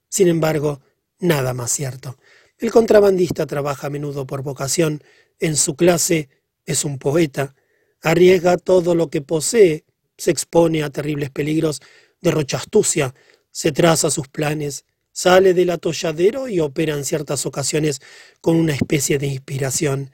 [0.09, 0.81] Sin embargo,
[1.19, 2.17] nada más cierto.
[2.57, 5.03] El contrabandista trabaja a menudo por vocación,
[5.39, 6.29] en su clase
[6.65, 7.55] es un poeta,
[8.01, 9.85] arriesga todo lo que posee,
[10.17, 11.81] se expone a terribles peligros,
[12.21, 13.13] derrocha astucia,
[13.51, 18.01] se traza sus planes, sale del atolladero y opera en ciertas ocasiones
[18.41, 20.11] con una especie de inspiración.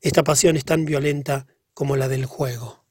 [0.00, 2.84] Esta pasión es tan violenta como la del juego.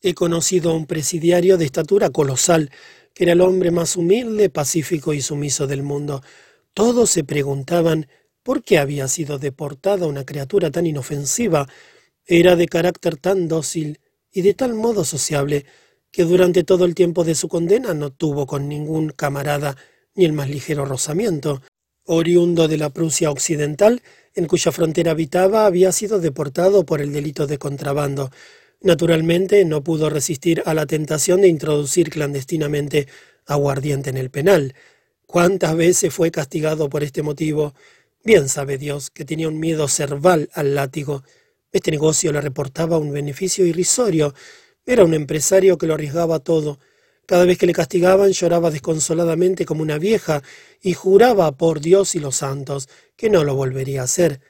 [0.00, 2.70] He conocido a un presidiario de estatura colosal,
[3.14, 6.22] que era el hombre más humilde, pacífico y sumiso del mundo.
[6.74, 8.08] Todos se preguntaban
[8.42, 11.68] por qué había sido deportada una criatura tan inofensiva.
[12.26, 14.00] Era de carácter tan dócil
[14.32, 15.66] y de tal modo sociable
[16.10, 19.76] que durante todo el tiempo de su condena no tuvo con ningún camarada
[20.14, 21.60] ni el más ligero rozamiento.
[22.06, 24.02] Oriundo de la Prusia Occidental,
[24.34, 28.30] en cuya frontera habitaba, había sido deportado por el delito de contrabando.
[28.80, 33.06] Naturalmente no pudo resistir a la tentación de introducir clandestinamente
[33.46, 34.74] aguardiente en el penal.
[35.26, 37.74] ¿Cuántas veces fue castigado por este motivo?
[38.22, 41.22] Bien sabe Dios que tenía un miedo cerval al látigo.
[41.74, 44.32] Este negocio le reportaba un beneficio irrisorio.
[44.86, 46.78] Era un empresario que lo arriesgaba todo.
[47.26, 50.40] Cada vez que le castigaban lloraba desconsoladamente como una vieja
[50.80, 54.40] y juraba por Dios y los santos que no lo volvería a hacer.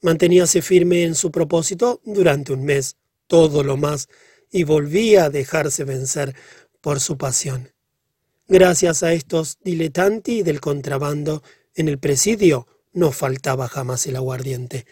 [0.00, 2.96] Manteníase firme en su propósito durante un mes
[3.28, 4.08] todo lo más
[4.50, 6.34] y volvía a dejarse vencer
[6.80, 7.70] por su pasión.
[8.48, 11.44] Gracias a estos diletanti del contrabando,
[11.76, 14.84] en el presidio no faltaba jamás el aguardiente.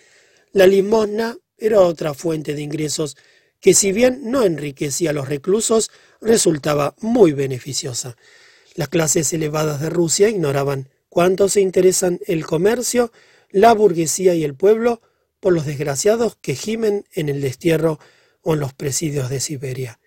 [0.52, 3.16] La limosna era otra fuente de ingresos
[3.60, 5.90] que si bien no enriquecía a los reclusos,
[6.20, 8.16] resultaba muy beneficiosa.
[8.74, 13.12] Las clases elevadas de Rusia ignoraban cuánto se interesan el comercio,
[13.50, 15.02] la burguesía y el pueblo
[15.40, 17.98] por los desgraciados que gimen en el destierro
[18.42, 20.00] o en los presidios de Siberia.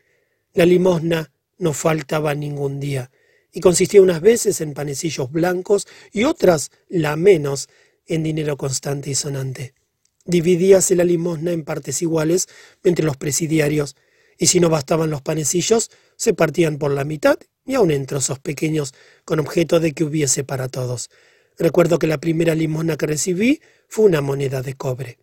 [0.54, 3.12] La limosna no faltaba ningún día,
[3.54, 7.70] y consistía unas veces en panecillos blancos y otras, la menos,
[8.08, 9.76] en dinero constante y sonante.
[10.26, 12.48] Dividíase la limosna en partes iguales
[12.84, 13.96] entre los presidiarios,
[14.38, 18.40] y si no bastaban los panecillos, se partían por la mitad y aun en trozos
[18.40, 18.94] pequeños,
[19.26, 21.10] con objeto de que hubiese para todos.
[21.58, 25.20] Recuerdo que la primera limosna que recibí fue una moneda de cobre.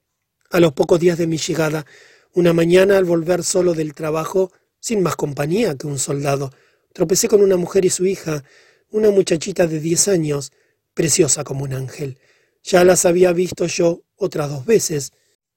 [0.51, 1.85] A los pocos días de mi llegada,
[2.33, 6.53] una mañana al volver solo del trabajo, sin más compañía que un soldado,
[6.93, 8.45] tropecé con una mujer y su hija,
[8.91, 10.53] una muchachita de diez años,
[10.95, 12.19] preciosa como un ángel.
[12.63, 15.13] Ya las había visto yo otras dos veces.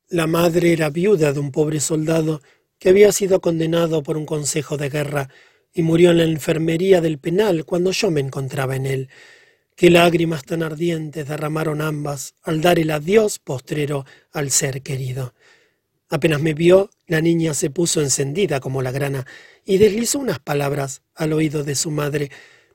[0.08, 2.42] La madre era viuda de un pobre soldado
[2.80, 5.30] que había sido condenado por un consejo de guerra
[5.74, 9.10] y murió en la enfermería del penal cuando yo me encontraba en él.
[9.76, 15.34] Qué lágrimas tan ardientes derramaron ambas al dar el adiós postrero al ser querido.
[16.10, 19.26] Apenas me vio, la niña se puso encendida como la grana
[19.66, 22.30] y deslizó unas palabras al oído de su madre.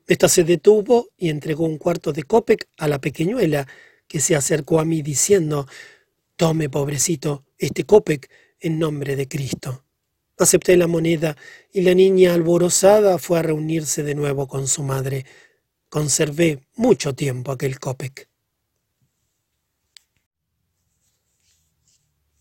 [0.08, 3.68] Esta se detuvo y entregó un cuarto de copec a la pequeñuela,
[4.08, 5.66] que se acercó a mí diciendo
[6.36, 8.30] Tome, pobrecito, este copec
[8.60, 9.84] en nombre de Cristo.
[10.38, 11.36] Acepté la moneda
[11.72, 15.26] y la niña alborozada fue a reunirse de nuevo con su madre.
[15.88, 18.28] Conservé mucho tiempo aquel copec.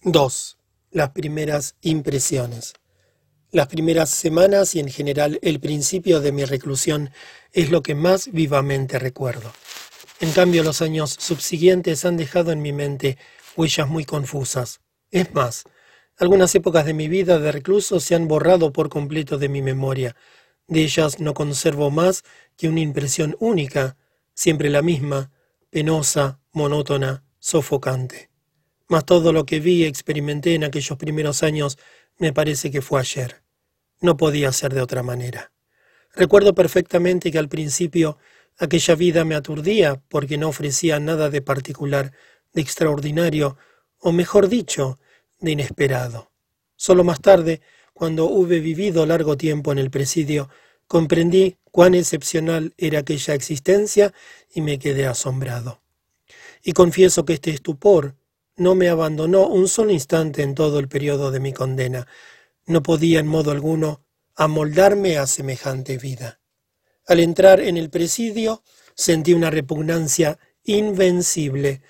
[0.04, 0.58] 2.
[0.92, 2.74] Las primeras impresiones.
[3.52, 7.10] Las primeras semanas y en general el principio de mi reclusión
[7.52, 9.52] es lo que más vivamente recuerdo.
[10.20, 13.18] En cambio, los años subsiguientes han dejado en mi mente
[13.56, 14.82] huellas muy confusas.
[15.12, 15.66] Es más,
[16.18, 20.16] algunas épocas de mi vida de recluso se han borrado por completo de mi memoria.
[20.68, 22.24] De ellas no conservo más
[22.58, 23.96] que una impresión única,
[24.34, 25.32] siempre la misma,
[25.70, 28.32] penosa, monótona, sofocante.
[28.88, 31.78] Mas todo lo que vi y experimenté en aquellos primeros años
[32.18, 33.44] me parece que fue ayer.
[34.02, 35.52] No podía ser de otra manera.
[36.14, 38.18] Recuerdo perfectamente que al principio
[38.58, 42.12] aquella vida me aturdía porque no ofrecía nada de particular,
[42.54, 43.58] de extraordinario,
[44.00, 45.00] o mejor dicho,
[45.40, 46.32] de inesperado.
[46.76, 47.62] Solo más tarde,
[47.94, 50.50] cuando hube vivido largo tiempo en el presidio,
[50.88, 54.14] comprendí cuán excepcional era aquella existencia
[54.54, 55.82] y me quedé asombrado.
[56.64, 58.16] Y confieso que este estupor
[58.56, 62.08] no me abandonó un solo instante en todo el periodo de mi condena.
[62.66, 64.04] No podía en modo alguno
[64.36, 66.37] amoldarme a semejante vida.
[67.08, 71.82] Al entrar en el presidio sentí una repugnancia invencible,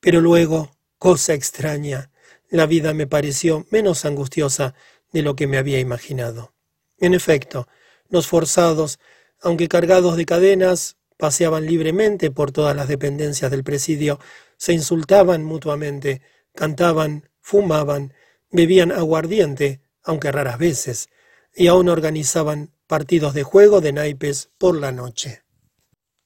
[0.00, 2.10] pero luego, cosa extraña,
[2.48, 4.74] la vida me pareció menos angustiosa
[5.12, 6.54] de lo que me había imaginado.
[6.98, 7.68] En efecto,
[8.08, 8.98] los forzados,
[9.42, 14.20] aunque cargados de cadenas, paseaban libremente por todas las dependencias del presidio,
[14.56, 16.22] se insultaban mutuamente,
[16.54, 18.14] cantaban, fumaban,
[18.50, 21.10] bebían aguardiente, aunque raras veces,
[21.54, 25.42] y aún organizaban partidos de juego de naipes por la noche.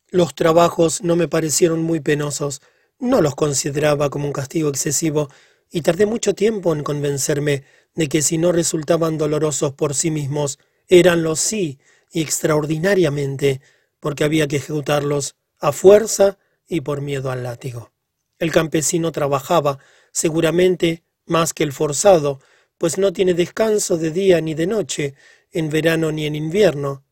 [0.09, 2.63] Los trabajos no me parecieron muy penosos,
[2.99, 5.29] no los consideraba como un castigo excesivo
[5.71, 10.59] y tardé mucho tiempo en convencerme de que si no resultaban dolorosos por sí mismos,
[10.89, 11.79] eran los sí
[12.13, 13.61] y extraordinariamente,
[14.01, 16.39] porque había que ejecutarlos a fuerza
[16.69, 17.93] y por miedo al látigo.
[18.39, 19.79] El campesino trabajaba,
[20.13, 22.41] seguramente, más que el forzado,
[22.79, 25.15] pues no tiene descanso de día ni de noche,
[25.53, 27.05] en verano ni en invierno,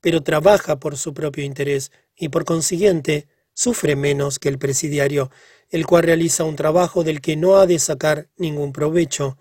[0.00, 5.30] pero trabaja por su propio interés y por consiguiente sufre menos que el presidiario,
[5.70, 9.38] el cual realiza un trabajo del que no ha de sacar ningún provecho.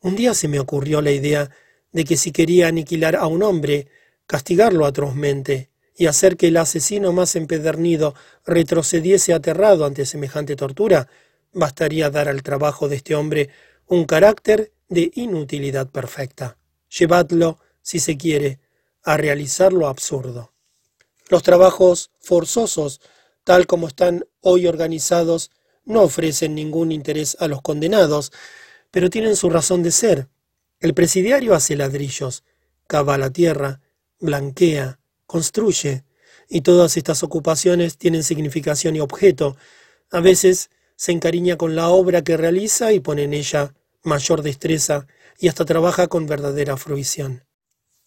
[0.00, 1.50] Un día se me ocurrió la idea
[1.92, 3.88] de que si quería aniquilar a un hombre,
[4.26, 8.14] castigarlo atrozmente y hacer que el asesino más empedernido
[8.44, 11.08] retrocediese aterrado ante semejante tortura,
[11.52, 13.48] bastaría dar al trabajo de este hombre
[13.86, 16.58] un carácter de inutilidad perfecta.
[16.88, 18.58] Llevadlo, si se quiere,
[19.04, 20.52] a realizar lo absurdo.
[21.28, 23.00] Los trabajos forzosos
[23.46, 25.52] tal como están hoy organizados,
[25.84, 28.32] no ofrecen ningún interés a los condenados,
[28.90, 30.28] pero tienen su razón de ser.
[30.80, 32.42] El presidiario hace ladrillos,
[32.88, 33.80] cava la tierra,
[34.18, 36.02] blanquea, construye,
[36.48, 39.56] y todas estas ocupaciones tienen significación y objeto.
[40.10, 45.06] A veces se encariña con la obra que realiza y pone en ella mayor destreza
[45.38, 47.44] y hasta trabaja con verdadera fruición.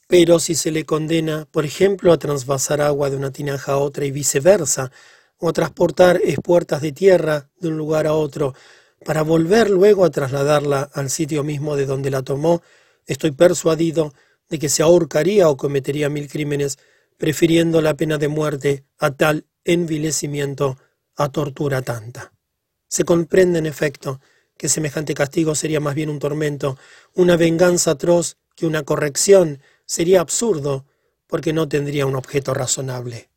[0.10, 4.05] Pero si se le condena, por ejemplo, a transvasar agua de una tinaja a otra
[4.05, 4.91] y viceversa,
[5.38, 8.55] o transportar espuertas de tierra de un lugar a otro,
[9.05, 12.64] para volver luego a trasladarla al sitio mismo de donde la tomó,
[13.05, 14.12] estoy persuadido
[14.49, 16.80] de que se ahorcaría o cometería mil crímenes,
[17.18, 20.80] prefiriendo la pena de muerte a tal envilecimiento,
[21.18, 22.34] a tortura tanta.
[22.88, 24.20] Se comprende, en efecto,
[24.57, 26.80] que semejante castigo sería más bien un tormento,
[27.14, 30.86] una venganza atroz que una corrección, sería absurdo,
[31.26, 33.32] porque no tendría un objeto razonable.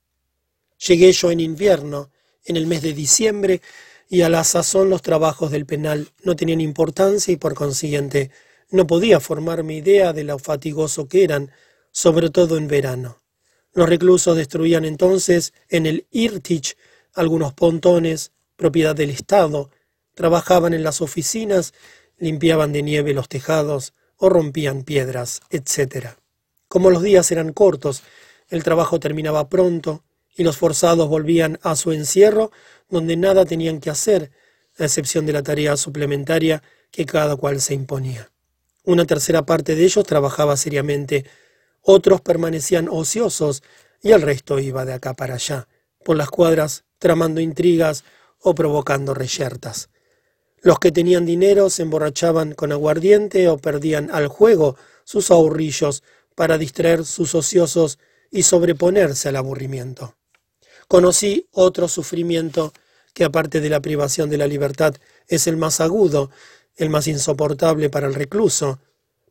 [0.87, 2.11] Llegué yo en invierno,
[2.45, 3.63] en el mes de diciembre,
[4.11, 8.31] y a la sazón los trabajos del penal no tenían importancia y por consiguiente
[8.71, 11.51] no podía formarme idea de lo fatigoso que eran,
[11.91, 13.23] sobre todo en verano.
[13.73, 16.77] Los reclusos destruían entonces en el Irtich
[17.15, 19.71] algunos pontones, propiedad del Estado,
[20.13, 21.73] trabajaban en las oficinas,
[22.19, 26.22] limpiaban de nieve los tejados o rompían piedras, etc.
[26.73, 28.03] Como los días eran cortos,
[28.49, 30.05] el trabajo terminaba pronto
[30.35, 32.51] y los forzados volvían a su encierro
[32.89, 34.31] donde nada tenían que hacer,
[34.79, 38.31] a excepción de la tarea suplementaria que cada cual se imponía.
[38.85, 41.27] Una tercera parte de ellos trabajaba seriamente,
[41.83, 43.62] otros permanecían ociosos
[44.01, 45.68] y el resto iba de acá para allá,
[46.03, 48.03] por las cuadras, tramando intrigas
[48.41, 49.91] o provocando reyertas.
[50.62, 56.03] Los que tenían dinero se emborrachaban con aguardiente o perdían al juego sus ahorrillos
[56.35, 57.99] para distraer sus ociosos
[58.30, 60.16] y sobreponerse al aburrimiento.
[60.89, 62.72] Conocí otro sufrimiento
[63.14, 64.95] que aparte de la privación de la libertad
[65.28, 66.30] es el más agudo,
[66.76, 68.80] el más insoportable para el recluso.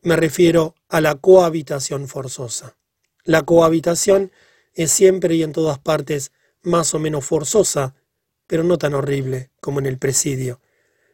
[0.02, 2.76] Me refiero a la cohabitación forzosa.
[3.24, 4.32] La cohabitación
[4.74, 6.32] es siempre y en todas partes
[6.62, 7.94] más o menos forzosa,
[8.46, 10.60] pero no tan horrible como en el presidio.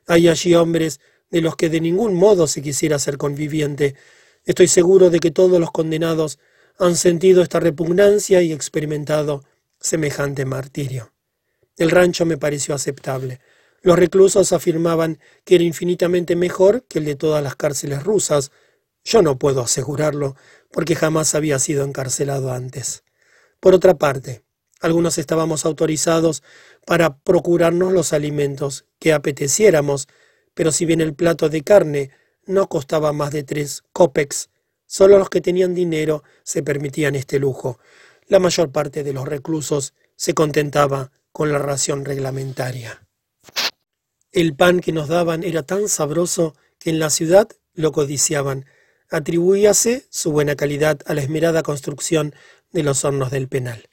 [0.07, 3.95] Hay allí hombres de los que de ningún modo se quisiera ser conviviente.
[4.45, 6.39] Estoy seguro de que todos los condenados
[6.79, 9.45] han sentido esta repugnancia y experimentado
[9.81, 11.13] semejante martirio.
[11.77, 13.41] El rancho me pareció aceptable.
[13.83, 18.51] Los reclusos afirmaban que era infinitamente mejor que el de todas las cárceles rusas.
[19.05, 20.37] Yo no puedo asegurarlo,
[20.73, 23.05] porque jamás había sido encarcelado antes.
[23.61, 24.43] Por otra parte,
[24.81, 26.43] algunos estábamos autorizados
[26.87, 30.09] para procurarnos los alimentos que apeteciéramos,
[30.55, 32.11] pero si bien el plato de carne
[32.49, 34.51] no costaba más de tres kopecks,
[34.87, 37.79] solo los que tenían dinero se permitían este lujo.
[38.27, 43.07] La mayor parte de los reclusos se contentaba con la ración reglamentaria.
[44.33, 48.67] El pan que nos daban era tan sabroso que en la ciudad lo codiciaban.
[49.11, 52.35] Atribuíase su buena calidad a la esmerada construcción
[52.73, 53.89] de los hornos del penal.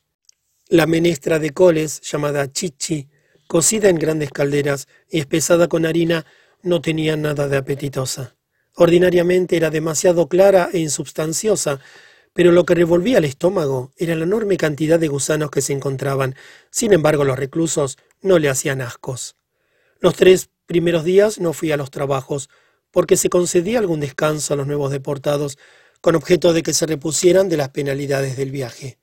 [0.67, 3.09] La menestra de coles, llamada chichi,
[3.47, 6.25] cocida en grandes calderas y espesada con harina,
[6.63, 8.35] no tenía nada de apetitosa.
[8.75, 11.79] Ordinariamente era demasiado clara e insubstanciosa,
[12.33, 16.35] pero lo que revolvía el estómago era la enorme cantidad de gusanos que se encontraban.
[16.69, 19.37] Sin embargo, los reclusos no le hacían ascos.
[19.99, 22.49] Los tres primeros días no fui a los trabajos,
[22.91, 25.57] porque se concedía algún descanso a los nuevos deportados,
[26.01, 28.97] con objeto de que se repusieran de las penalidades del viaje.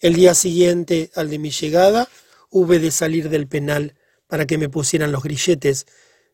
[0.00, 2.08] El día siguiente al de mi llegada,
[2.50, 3.94] hube de salir del penal
[4.26, 5.86] para que me pusieran los grilletes.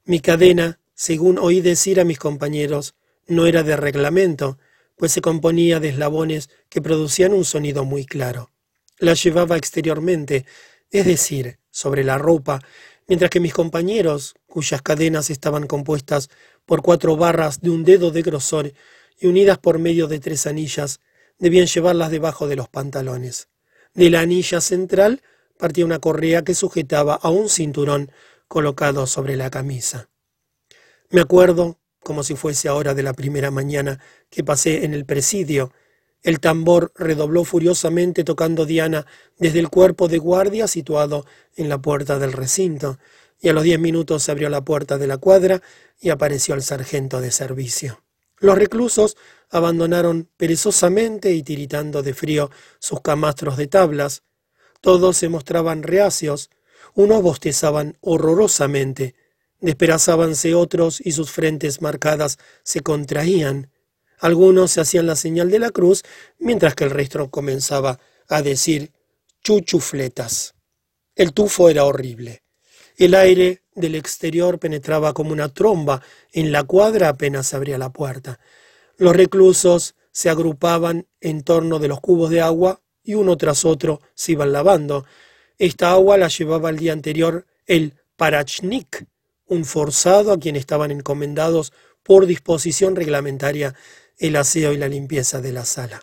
[0.05, 2.97] Mi cadena, según oí decir a mis compañeros,
[3.29, 4.59] no era de reglamento,
[4.97, 8.51] pues se componía de eslabones que producían un sonido muy claro.
[8.99, 10.45] La llevaba exteriormente,
[10.91, 12.59] es decir, sobre la ropa,
[13.07, 16.31] mientras que mis compañeros, cuyas cadenas estaban compuestas
[16.67, 18.73] por cuatro barras de un dedo de grosor
[19.21, 20.99] y unidas por medio de tres anillas,
[21.39, 23.47] debían llevarlas debajo de los pantalones.
[23.95, 25.23] De la anilla central
[25.61, 28.11] partía una correa que sujetaba a un cinturón
[28.49, 30.09] colocado sobre la camisa.
[31.11, 33.99] Me acuerdo, como si fuese ahora de la primera mañana
[34.29, 35.73] que pasé en el presidio,
[36.23, 39.07] el tambor redobló furiosamente tocando Diana
[39.39, 41.25] desde el cuerpo de guardia situado
[41.57, 42.99] en la puerta del recinto,
[43.41, 45.63] y a los diez minutos se abrió la puerta de la cuadra
[45.99, 48.03] y apareció el sargento de servicio.
[48.39, 49.17] Los reclusos
[49.49, 52.51] abandonaron perezosamente y tiritando de frío
[52.81, 54.25] sus camastros de tablas.
[54.83, 56.51] Todos se mostraban reacios,
[56.95, 59.15] unos bostezaban horrorosamente,
[59.61, 63.71] despedazábanse otros y sus frentes marcadas se contraían.
[64.19, 66.03] Algunos se hacían la señal de la cruz,
[66.39, 67.99] mientras que el resto comenzaba
[68.29, 68.93] a decir
[69.43, 70.55] chuchufletas.
[71.15, 72.43] El tufo era horrible.
[72.97, 76.03] El aire del exterior penetraba como una tromba
[76.33, 78.41] en la cuadra apenas abría la puerta.
[78.97, 84.01] Los reclusos se agrupaban en torno de los cubos de agua y uno tras otro
[84.15, 85.07] se iban lavando.
[85.59, 89.07] Esta agua la llevaba el día anterior el parachnik,
[89.49, 91.73] un forzado a quien estaban encomendados
[92.03, 93.75] por disposición reglamentaria
[94.19, 96.03] el aseo y la limpieza de la sala.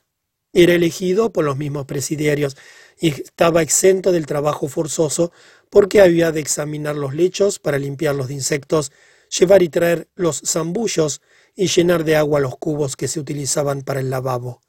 [0.53, 2.55] Era elegido por los mismos presidiarios
[2.99, 5.31] y estaba exento del trabajo forzoso
[5.69, 8.91] porque había de examinar los lechos para limpiarlos de insectos,
[9.37, 11.21] llevar y traer los zambullos
[11.55, 14.61] y llenar de agua los cubos que se utilizaban para el lavabo.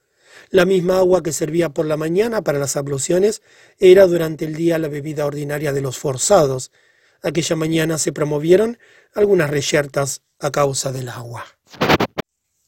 [0.51, 3.43] La misma agua que servía por la mañana para las abluciones
[3.79, 6.71] era durante el día la bebida ordinaria de los forzados.
[7.23, 8.79] Aquella mañana se promovieron
[9.15, 11.45] algunas reyertas a causa del agua.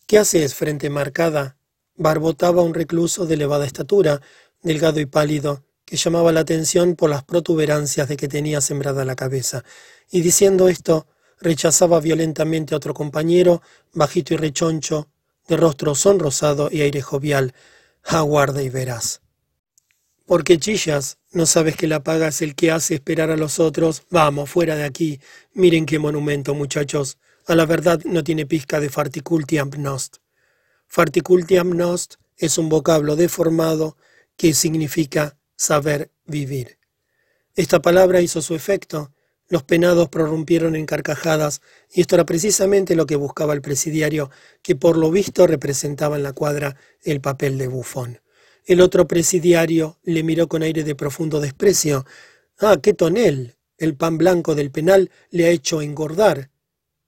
[0.07, 1.59] ¿Qué haces, frente marcada?
[1.99, 4.22] barbotaba un recluso de elevada estatura,
[4.62, 9.16] delgado y pálido, que llamaba la atención por las protuberancias de que tenía sembrada la
[9.16, 9.64] cabeza,
[10.11, 11.07] y diciendo esto,
[11.40, 15.09] rechazaba violentamente a otro compañero, bajito y rechoncho,
[15.49, 17.55] de rostro sonrosado y aire jovial,
[18.05, 19.22] aguarda y verás.
[20.29, 21.16] ¿Por qué chillas?
[21.33, 24.03] ¿No sabes que la paga es el que hace esperar a los otros?
[24.11, 25.20] Vamos, fuera de aquí.
[25.55, 27.16] Miren qué monumento, muchachos.
[27.47, 30.18] A la verdad no tiene pizca de farticultiam nost.
[30.87, 33.97] Farticultiam nost es un vocablo deformado
[34.37, 36.79] que significa saber vivir.
[37.55, 39.14] Esta palabra hizo su efecto.
[39.49, 44.76] Los penados prorrumpieron en carcajadas, y esto era precisamente lo que buscaba el presidiario, que
[44.76, 48.20] por lo visto representaba en la cuadra el papel de bufón.
[48.68, 52.04] El otro presidiario le miró con aire de profundo desprecio.
[52.58, 53.56] Ah, qué tonel.
[53.78, 56.50] El pan blanco del penal le ha hecho engordar.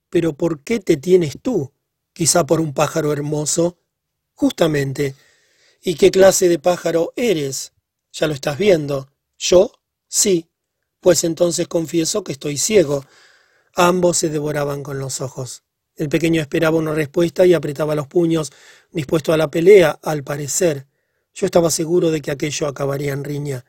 [0.08, 1.70] Pero ¿por qué te tienes tú?
[2.14, 3.76] Quizá por un pájaro hermoso.
[4.32, 5.14] Justamente.
[5.82, 7.74] ¿Y qué clase de pájaro eres?
[8.10, 9.12] Ya lo estás viendo.
[9.36, 9.70] ¿Yo?
[10.08, 10.48] Sí.
[11.00, 13.04] Pues entonces confieso que estoy ciego.
[13.74, 15.62] Ambos se devoraban con los ojos.
[15.94, 18.50] El pequeño esperaba una respuesta y apretaba los puños,
[18.92, 20.86] dispuesto a la pelea, al parecer.
[21.34, 23.64] Yo estaba seguro de que aquello acabaría en riña.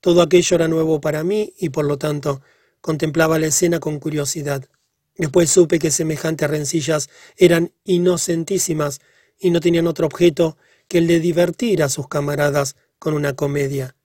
[0.00, 2.42] Todo aquello era nuevo para mí y por lo tanto
[2.80, 4.68] contemplaba la escena con curiosidad.
[5.16, 9.00] Después supe que semejantes rencillas eran inocentísimas
[9.38, 10.56] y no tenían otro objeto
[10.88, 13.96] que el de divertir a sus camaradas con una comedia.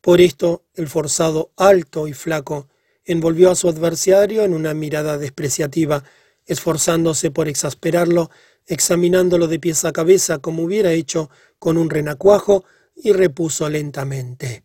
[0.00, 2.68] Por esto, el forzado alto y flaco
[3.04, 6.04] envolvió a su adversario en una mirada despreciativa,
[6.46, 8.30] esforzándose por exasperarlo,
[8.66, 11.30] examinándolo de pies a cabeza como hubiera hecho
[11.60, 12.64] con un renacuajo,
[13.02, 14.64] y repuso lentamente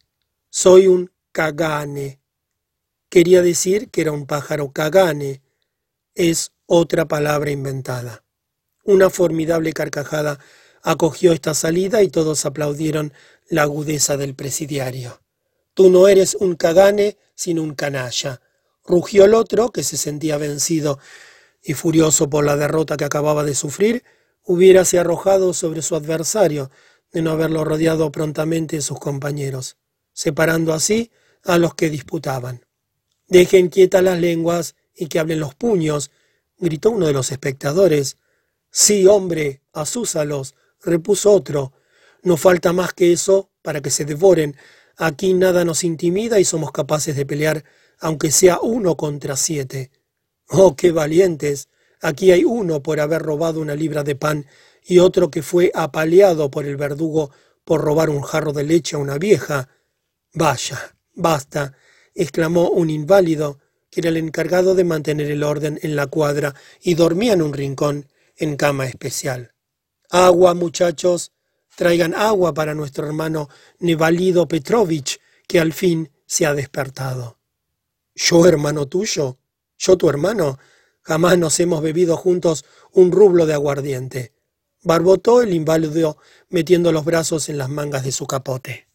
[0.50, 2.20] Soy un cagane.
[3.10, 5.42] Quería decir que era un pájaro cagane.
[6.16, 8.24] Es otra palabra inventada.
[8.84, 10.40] Una formidable carcajada
[10.82, 13.14] acogió esta salida y todos aplaudieron
[13.50, 15.22] la agudeza del presidiario.
[15.74, 18.42] Tú no eres un cagane, sino un canalla.
[18.86, 21.00] Rugió el otro, que se sentía vencido
[21.62, 24.04] y furioso por la derrota que acababa de sufrir,
[24.46, 26.70] hubiérase arrojado sobre su adversario
[27.12, 29.78] de no haberlo rodeado prontamente sus compañeros,
[30.14, 31.12] separando así
[31.44, 32.66] a los que disputaban.
[33.28, 36.12] Dejen quietas las lenguas y que hablen los puños,
[36.58, 38.18] gritó uno de los espectadores.
[38.72, 41.74] Sí, hombre, azúzalos, repuso otro.
[42.22, 44.56] No falta más que eso para que se devoren.
[44.98, 47.64] Aquí nada nos intimida y somos capaces de pelear,
[48.00, 49.92] aunque sea uno contra siete.
[50.50, 51.70] Oh, qué valientes.
[52.06, 54.46] Aquí hay uno por haber robado una libra de pan
[54.84, 57.32] y otro que fue apaleado por el verdugo
[57.64, 59.70] por robar un jarro de leche a una vieja.
[60.32, 61.74] Vaya, basta,
[62.14, 63.58] exclamó un inválido,
[63.90, 67.54] que era el encargado de mantener el orden en la cuadra y dormía en un
[67.54, 69.56] rincón en cama especial.
[70.12, 71.32] Agua, muchachos,
[71.76, 73.50] traigan agua para nuestro hermano
[73.80, 77.40] Nevalido Petrovich, que al fin se ha despertado.
[78.14, 79.40] ¿Yo, hermano tuyo?
[79.80, 80.60] ¿Yo, tu hermano?
[81.06, 84.34] Jamás nos hemos bebido juntos un rublo de aguardiente.
[84.82, 86.18] Barbotó el inválido
[86.50, 88.88] metiendo los brazos en las mangas de su capote.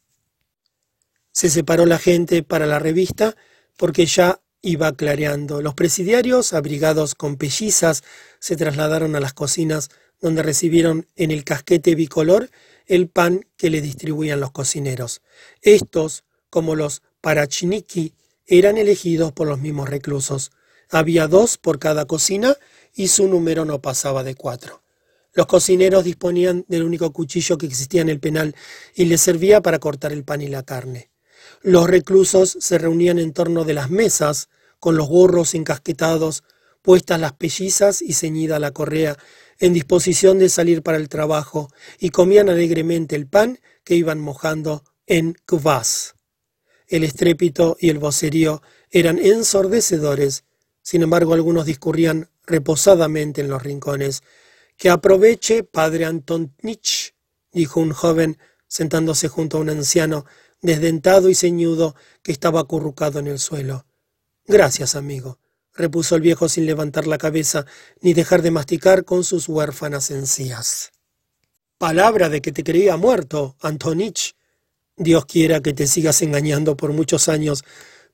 [1.31, 3.37] Se separó la gente para la revista
[3.77, 5.63] porque ya iba clareando.
[5.63, 8.03] Los presidiarios, abrigados con pellizas,
[8.41, 9.89] se trasladaron a las cocinas
[10.21, 12.51] donde recibieron en el casquete bicolor
[12.87, 15.23] el pan que le distribuían los cocineros.
[15.63, 18.15] Estos, como los parachiniki,
[18.47, 20.51] eran elegidos por los mismos reclusos.
[20.91, 22.57] Había dos por cada cocina
[22.95, 24.83] y su número no pasaba de cuatro.
[25.33, 28.57] Los cocineros disponían del único cuchillo que existía en el penal
[28.95, 31.11] y les servía para cortar el pan y la carne.
[31.63, 34.49] Los reclusos se reunían en torno de las mesas,
[34.81, 36.43] con los gorros encasquetados,
[36.83, 39.17] puestas las pellizas y ceñida la correa,
[39.59, 44.83] en disposición de salir para el trabajo, y comían alegremente el pan que iban mojando
[45.07, 46.15] en kvass.
[46.89, 50.45] El estrépito y el vocerío eran ensordecedores,
[50.83, 54.23] sin embargo algunos discurrían reposadamente en los rincones.
[54.77, 57.15] Que aproveche, padre Antonich,
[57.53, 60.25] dijo un joven, sentándose junto a un anciano,
[60.63, 63.87] desdentado y ceñudo, que estaba acurrucado en el suelo.
[64.47, 65.39] Gracias, amigo
[65.81, 67.67] repuso el viejo sin levantar la cabeza
[68.01, 70.93] ni dejar de masticar con sus huérfanas encías.
[71.79, 74.37] Palabra de que te creía muerto, Antonich.
[74.97, 77.65] Dios quiera que te sigas engañando por muchos años,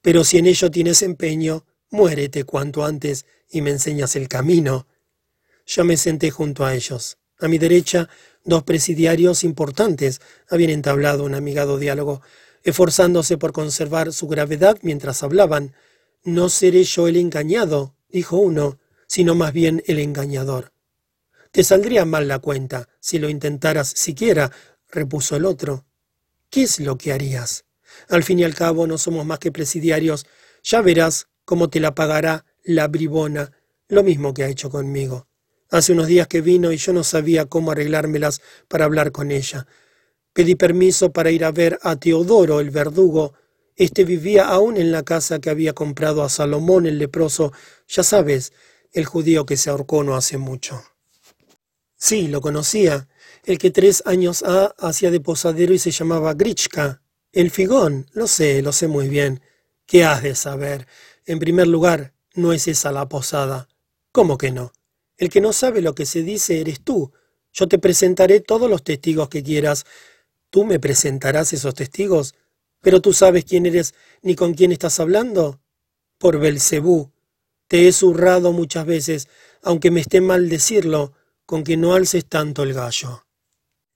[0.03, 4.87] pero si en ello tienes empeño, muérete cuanto antes y me enseñas el camino.
[5.67, 7.19] Yo me senté junto a ellos.
[7.39, 8.09] A mi derecha,
[8.45, 12.23] dos presidiarios importantes habían entablado un amigado diálogo,
[12.63, 15.75] esforzándose por conservar su gravedad mientras hablaban.
[16.25, 20.73] No seré yo el engañado, dijo uno, sino más bien el engañador.
[21.51, 24.51] Te saldría mal la cuenta si lo intentaras siquiera,
[24.89, 25.87] repuso el otro.
[26.51, 27.65] ¿Qué es lo que harías?
[28.09, 30.27] Al fin y al cabo no somos más que presidiarios.
[30.63, 33.53] Ya verás cómo te la pagará la bribona,
[33.89, 35.29] lo mismo que ha hecho conmigo.
[35.71, 39.67] Hace unos días que vino y yo no sabía cómo arreglármelas para hablar con ella.
[40.35, 43.33] Pedí permiso para ir a ver a Teodoro, el verdugo.
[43.77, 47.53] Este vivía aún en la casa que había comprado a Salomón el leproso,
[47.89, 48.53] ya sabes,
[48.93, 50.83] el judío que se ahorcó no hace mucho.
[51.97, 53.09] Sí, lo conocía,
[53.45, 57.03] el que tres años ha hacía de posadero y se llamaba Grichka.
[57.33, 59.41] El figón, lo sé, lo sé muy bien.
[59.87, 60.87] ¿Qué has de saber?
[61.27, 63.69] En primer lugar, no es esa la posada.
[64.13, 64.73] ¿Cómo que no?
[65.19, 67.13] El que no sabe lo que se dice eres tú.
[67.53, 69.87] Yo te presentaré todos los testigos que quieras.
[70.51, 72.37] ¿Tú me presentarás esos testigos?
[72.81, 75.61] ¿Pero tú sabes quién eres ni con quién estás hablando?
[76.19, 77.11] Por Belcebú.
[77.67, 79.29] Te he zurrado muchas veces,
[79.63, 81.13] aunque me esté mal decirlo,
[81.45, 83.27] con que no alces tanto el gallo.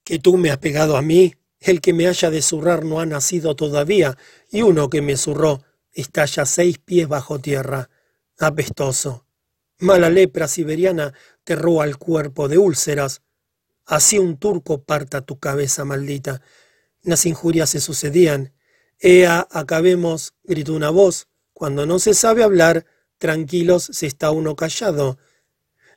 [0.03, 3.07] Que tú me has pegado a mí, el que me haya de zurrar no ha
[3.07, 4.19] nacido todavía,
[4.51, 5.63] y uno que me zurró
[5.93, 7.91] está ya seis pies bajo tierra.
[8.39, 9.27] Apestoso.
[9.79, 11.15] Mala lepra siberiana
[11.45, 13.23] te roba el cuerpo de úlceras.
[13.87, 16.43] Así un turco parta tu cabeza maldita.
[17.03, 18.53] Las injurias se sucedían.
[18.99, 21.29] Ea, acabemos, gritó una voz.
[21.55, 22.87] Cuando no se sabe hablar,
[23.19, 25.19] tranquilos se está uno callado.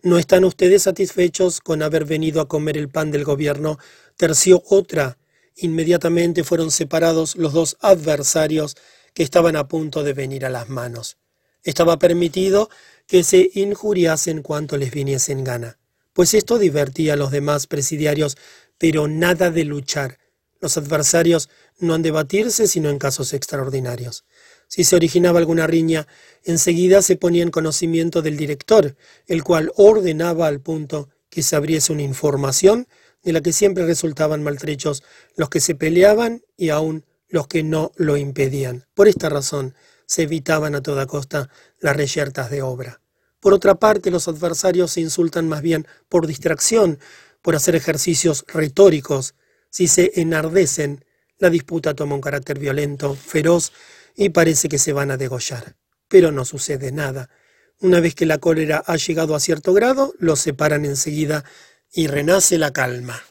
[0.01, 3.77] ¿No están ustedes satisfechos con haber venido a comer el pan del gobierno?
[4.17, 5.17] Terció otra.
[5.55, 8.75] Inmediatamente fueron separados los dos adversarios
[9.13, 11.17] que estaban a punto de venir a las manos.
[11.63, 12.69] Estaba permitido
[13.07, 15.79] que se injuriasen cuanto les viniese en gana,
[16.13, 18.37] pues esto divertía a los demás presidiarios,
[18.77, 20.19] pero nada de luchar.
[20.59, 21.49] Los adversarios
[21.79, 24.25] no han de batirse sino en casos extraordinarios.
[24.67, 26.07] Si se originaba alguna riña,
[26.43, 28.95] enseguida se ponía en conocimiento del director,
[29.27, 32.87] el cual ordenaba al punto que se abriese una información
[33.23, 35.03] de la que siempre resultaban maltrechos
[35.35, 38.85] los que se peleaban y aún los que no lo impedían.
[38.93, 39.73] Por esta razón
[40.05, 43.01] se evitaban a toda costa las reyertas de obra.
[43.39, 46.99] Por otra parte, los adversarios se insultan más bien por distracción,
[47.41, 49.33] por hacer ejercicios retóricos.
[49.71, 51.05] Si se enardecen,
[51.39, 53.73] la disputa toma un carácter violento, feroz,
[54.15, 55.75] y parece que se van a degollar.
[56.07, 57.31] Pero no sucede nada.
[57.79, 61.43] Una vez que la cólera ha llegado a cierto grado, los separan enseguida
[61.91, 63.23] y renace la calma.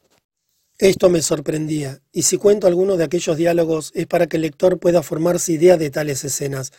[0.82, 4.80] Esto me sorprendía, y si cuento alguno de aquellos diálogos es para que el lector
[4.80, 6.72] pueda formarse idea de tales escenas.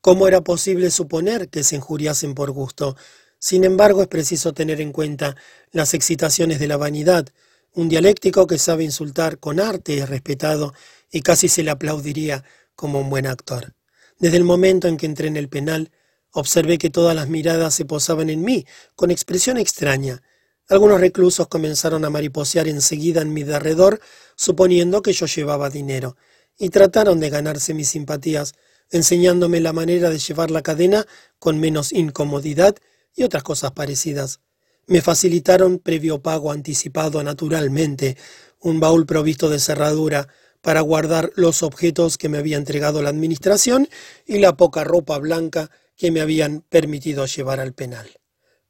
[0.00, 2.96] ¿Cómo era posible suponer que se injuriasen por gusto?
[3.38, 5.36] Sin embargo, es preciso tener en cuenta
[5.70, 7.28] las excitaciones de la vanidad.
[7.74, 10.74] Un dialéctico que sabe insultar con arte es respetado
[11.12, 12.42] y casi se le aplaudiría
[12.74, 13.76] como un buen actor.
[14.18, 15.92] Desde el momento en que entré en el penal,
[16.32, 20.22] observé que todas las miradas se posaban en mí, con expresión extraña.
[20.68, 24.00] Algunos reclusos comenzaron a mariposear enseguida en mi derredor,
[24.34, 26.16] suponiendo que yo llevaba dinero,
[26.58, 28.54] y trataron de ganarse mis simpatías,
[28.90, 31.06] enseñándome la manera de llevar la cadena
[31.38, 32.76] con menos incomodidad
[33.14, 34.40] y otras cosas parecidas.
[34.86, 38.16] Me facilitaron previo pago anticipado naturalmente,
[38.58, 40.28] un baúl provisto de cerradura
[40.62, 43.86] para guardar los objetos que me había entregado la administración
[44.24, 48.23] y la poca ropa blanca que me habían permitido llevar al penal.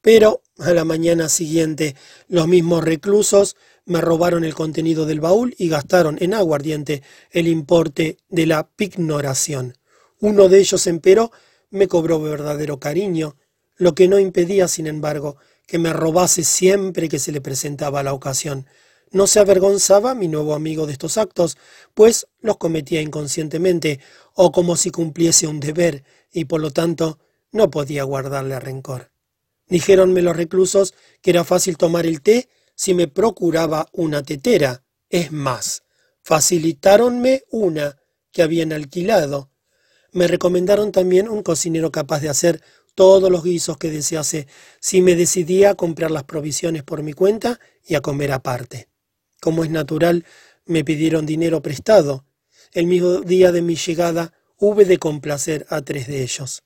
[0.04, 1.96] Pero a la mañana siguiente
[2.28, 8.18] los mismos reclusos me robaron el contenido del baúl y gastaron en aguardiente el importe
[8.28, 9.78] de la pignoración.
[10.20, 11.32] Uno de ellos, empero,
[11.70, 13.36] me cobró verdadero cariño,
[13.76, 18.12] lo que no impedía, sin embargo, que me robase siempre que se le presentaba la
[18.12, 18.66] ocasión.
[19.10, 21.56] No se avergonzaba mi nuevo amigo de estos actos,
[21.94, 24.00] pues los cometía inconscientemente
[24.34, 27.18] o como si cumpliese un deber, y por lo tanto
[27.52, 29.13] no podía guardarle rencor.
[29.68, 34.84] Dijéronme los reclusos que era fácil tomar el té si me procuraba una tetera.
[35.08, 35.84] Es más,
[36.22, 37.96] facilitáronme una
[38.32, 39.50] que habían alquilado.
[40.12, 42.62] Me recomendaron también un cocinero capaz de hacer
[42.94, 44.46] todos los guisos que desease
[44.80, 48.88] si me decidía a comprar las provisiones por mi cuenta y a comer aparte.
[49.40, 50.24] Como es natural,
[50.64, 52.24] me pidieron dinero prestado.
[52.72, 56.62] El mismo día de mi llegada hube de complacer a tres de ellos.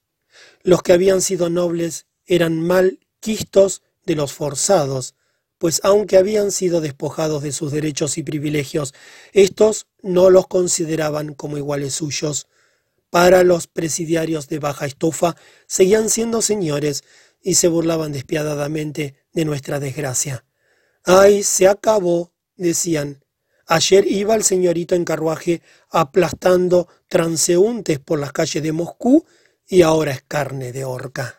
[0.62, 5.14] Los que habían sido nobles eran mal quistos de los forzados,
[5.58, 8.94] pues aunque habían sido despojados de sus derechos y privilegios,
[9.32, 12.46] estos no los consideraban como iguales suyos.
[13.10, 15.34] Para los presidiarios de baja estofa
[15.66, 17.02] seguían siendo señores
[17.42, 20.44] y se burlaban despiadadamente de nuestra desgracia.
[21.04, 22.32] ¡Ay, se acabó!
[22.56, 23.24] decían.
[23.66, 29.26] Ayer iba el señorito en carruaje aplastando transeúntes por las calles de Moscú
[29.66, 31.37] y ahora es carne de horca.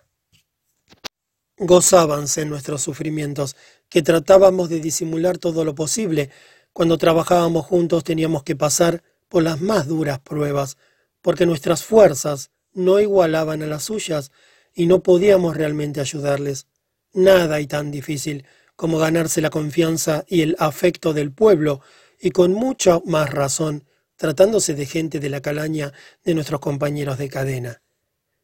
[1.61, 3.57] Gozábanse nuestros sufrimientos,
[3.89, 6.29] que tratábamos de disimular todo lo posible.
[6.71, 10.77] Cuando trabajábamos juntos teníamos que pasar por las más duras pruebas,
[11.21, 14.31] porque nuestras fuerzas no igualaban a las suyas
[14.73, 16.67] y no podíamos realmente ayudarles.
[17.11, 18.45] Nada hay tan difícil
[18.77, 21.81] como ganarse la confianza y el afecto del pueblo,
[22.21, 23.83] y con mucha más razón,
[24.15, 25.91] tratándose de gente de la calaña
[26.23, 27.81] de nuestros compañeros de cadena.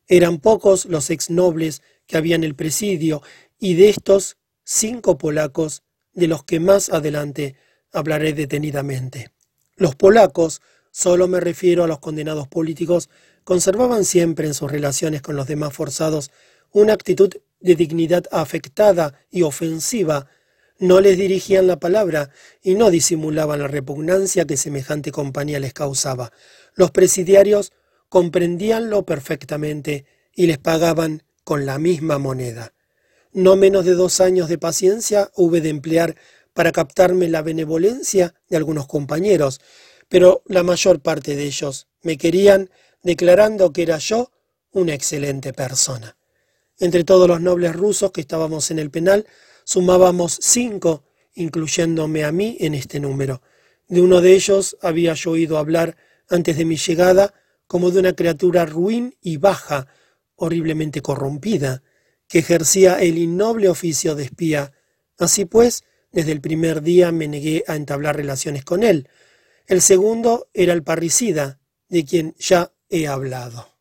[0.07, 3.21] Eran pocos los ex nobles que había en el presidio,
[3.59, 5.83] y de estos cinco polacos,
[6.13, 7.55] de los que más adelante
[7.91, 9.31] hablaré detenidamente.
[9.75, 10.61] Los polacos,
[10.91, 13.09] solo me refiero a los condenados políticos,
[13.43, 16.31] conservaban siempre en sus relaciones con los demás forzados
[16.71, 20.27] una actitud de dignidad afectada y ofensiva,
[20.77, 26.33] no les dirigían la palabra y no disimulaban la repugnancia que semejante compañía les causaba.
[26.73, 27.71] Los presidiarios
[28.09, 32.73] comprendíanlo perfectamente y les pagaban con la misma moneda.
[33.31, 36.15] No menos de dos años de paciencia hube de emplear
[36.53, 39.61] para captarme la benevolencia de algunos compañeros,
[40.09, 42.69] pero la mayor parte de ellos me querían
[43.03, 44.31] declarando que era yo
[44.71, 46.17] una excelente persona.
[46.79, 49.25] Entre todos los nobles rusos que estábamos en el penal,
[49.63, 51.03] sumábamos cinco,
[51.35, 53.41] incluyéndome a mí en este número.
[53.87, 55.95] De uno de ellos había yo oído hablar
[56.29, 57.33] antes de mi llegada
[57.67, 59.87] como de una criatura ruin y baja,
[60.35, 61.83] horriblemente corrompida,
[62.27, 64.73] que ejercía el innoble oficio de espía.
[65.17, 69.09] Así pues, desde el primer día me negué a entablar relaciones con él.
[69.67, 71.59] El segundo era el parricida,
[71.89, 73.75] de quien ya he hablado.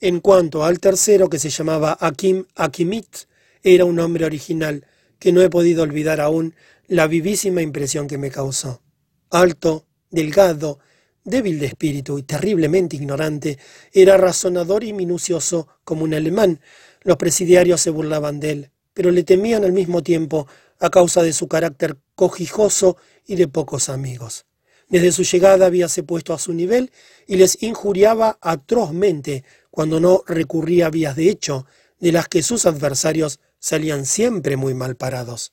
[0.00, 3.16] En cuanto al tercero, que se llamaba Akim Akimit,
[3.62, 4.86] era un hombre original,
[5.18, 6.54] que no he podido olvidar aún
[6.86, 8.82] la vivísima impresión que me causó.
[9.30, 10.78] Alto, delgado,
[11.24, 13.58] débil de espíritu y terriblemente ignorante,
[13.92, 16.60] era razonador y minucioso como un alemán.
[17.02, 20.46] Los presidiarios se burlaban de él, pero le temían al mismo tiempo
[20.78, 22.96] a causa de su carácter cojijoso
[23.26, 24.46] y de pocos amigos.
[24.88, 26.92] Desde su llegada habíase puesto a su nivel
[27.26, 31.66] y les injuriaba atrozmente cuando no recurría a vías de hecho,
[31.98, 35.52] de las que sus adversarios salían siempre muy mal parados.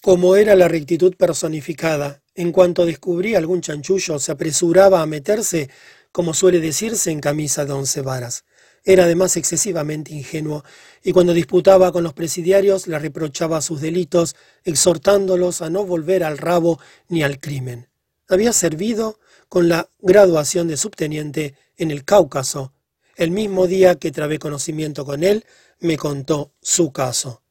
[0.00, 5.68] Como era la rectitud personificada, en cuanto descubría algún chanchullo, se apresuraba a meterse,
[6.12, 8.44] como suele decirse, en camisa de once varas.
[8.84, 10.64] Era además excesivamente ingenuo,
[11.04, 14.34] y cuando disputaba con los presidiarios le reprochaba sus delitos,
[14.64, 17.88] exhortándolos a no volver al rabo ni al crimen.
[18.28, 22.72] Había servido con la graduación de subteniente en el Cáucaso.
[23.16, 25.44] El mismo día que trabé conocimiento con él,
[25.78, 27.42] me contó su caso.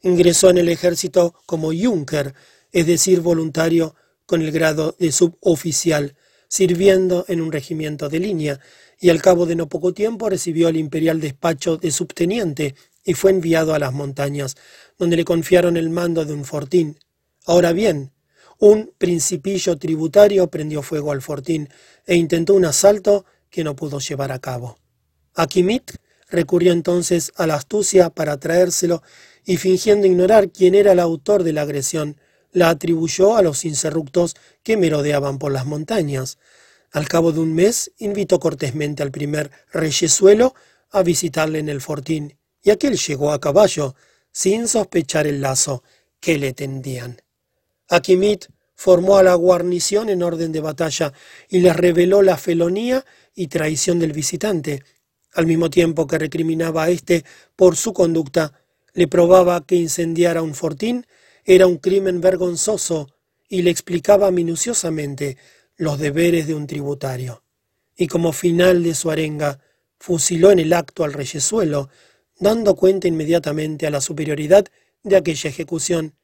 [0.00, 2.34] Ingresó en el ejército como Junker,
[2.70, 3.94] es decir, voluntario
[4.28, 6.14] con el grado de suboficial,
[6.48, 8.60] sirviendo en un regimiento de línea,
[9.00, 13.30] y al cabo de no poco tiempo recibió el imperial despacho de subteniente y fue
[13.30, 14.56] enviado a las montañas,
[14.98, 16.98] donde le confiaron el mando de un fortín.
[17.46, 18.12] Ahora bien,
[18.58, 21.70] un principillo tributario prendió fuego al fortín
[22.04, 24.76] e intentó un asalto que no pudo llevar a cabo.
[25.36, 25.92] Akimit
[26.28, 29.02] recurrió entonces a la astucia para traérselo
[29.46, 32.18] y fingiendo ignorar quién era el autor de la agresión,
[32.52, 36.38] la atribuyó a los incerructos que merodeaban por las montañas.
[36.92, 40.54] Al cabo de un mes invitó cortésmente al primer reyesuelo
[40.90, 43.94] a visitarle en el fortín, y aquel llegó a caballo,
[44.32, 45.82] sin sospechar el lazo
[46.20, 47.22] que le tendían.
[47.88, 51.12] Akimit formó a la guarnición en orden de batalla
[51.48, 53.04] y les reveló la felonía
[53.34, 54.84] y traición del visitante.
[55.34, 57.24] Al mismo tiempo que recriminaba a éste
[57.56, 58.52] por su conducta,
[58.94, 61.06] le probaba que incendiara un fortín
[61.50, 63.08] era un crimen vergonzoso
[63.48, 65.38] y le explicaba minuciosamente
[65.78, 67.42] los deberes de un tributario.
[67.96, 69.58] Y como final de su arenga,
[69.98, 71.88] fusiló en el acto al reyesuelo,
[72.38, 74.66] dando cuenta inmediatamente a la superioridad
[75.02, 76.14] de aquella ejecución.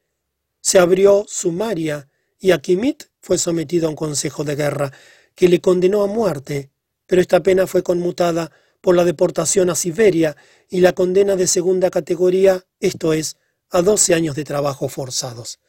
[0.61, 2.07] Se abrió sumaria
[2.37, 4.93] y Akimit fue sometido a un consejo de guerra
[5.33, 6.69] que le condenó a muerte,
[7.07, 10.37] pero esta pena fue conmutada por la deportación a Siberia
[10.69, 13.37] y la condena de segunda categoría, esto es,
[13.71, 15.59] a doce años de trabajo forzados.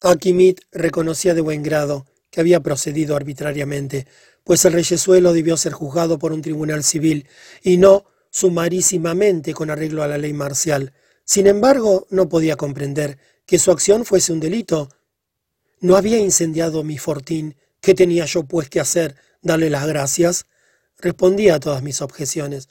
[0.00, 4.06] Akimit reconocía de buen grado que había procedido arbitrariamente,
[4.42, 7.26] pues el reyesuelo debió ser juzgado por un tribunal civil
[7.62, 10.92] y no sumarísimamente con arreglo a la ley marcial.
[11.24, 14.88] Sin embargo, no podía comprender que su acción fuese un delito.
[15.80, 17.56] No había incendiado mi fortín.
[17.80, 19.14] ¿Qué tenía yo pues que hacer?
[19.40, 20.46] ¿Darle las gracias?
[20.98, 22.68] Respondía a todas mis objeciones.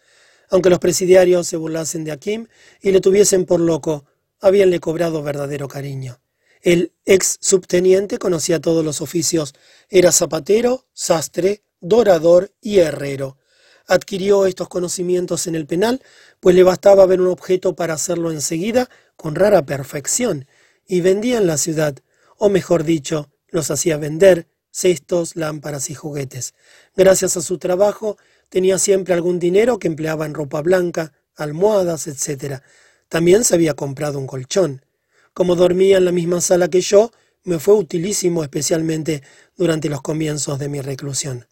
[0.49, 2.47] Aunque los presidiarios se burlasen de Akim
[2.81, 4.05] y le tuviesen por loco,
[4.43, 6.19] habíanle cobrado verdadero cariño.
[6.61, 9.53] El ex subteniente conocía todos los oficios.
[9.89, 13.37] Era zapatero, sastre, dorador y herrero.
[13.87, 16.01] Adquirió estos conocimientos en el penal,
[16.41, 20.45] pues le bastaba ver un objeto para hacerlo enseguida con rara perfección,
[20.85, 21.95] y vendía en la ciudad,
[22.37, 26.53] o mejor dicho, los hacía vender, cestos, lámparas y juguetes.
[26.97, 28.17] Gracias a su trabajo,
[28.49, 32.61] tenía siempre algún dinero que empleaba en ropa blanca, almohadas, etc.
[33.13, 34.83] También se había comprado un colchón.
[35.35, 37.11] Como dormía en la misma sala que yo,
[37.43, 39.21] me fue utilísimo especialmente
[39.55, 41.45] durante los comienzos de mi reclusión.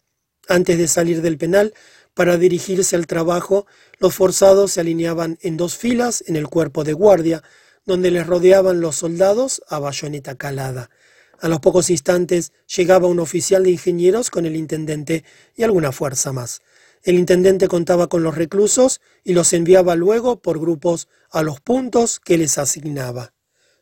[0.48, 1.72] Antes de salir del penal,
[2.14, 3.64] para dirigirse al trabajo,
[4.00, 7.44] los forzados se alineaban en dos filas en el cuerpo de guardia,
[7.86, 10.90] donde les rodeaban los soldados a bayoneta calada.
[11.38, 15.22] A los pocos instantes llegaba un oficial de ingenieros con el intendente
[15.54, 16.60] y alguna fuerza más.
[17.02, 22.20] El intendente contaba con los reclusos y los enviaba luego por grupos a los puntos
[22.20, 23.34] que les asignaba.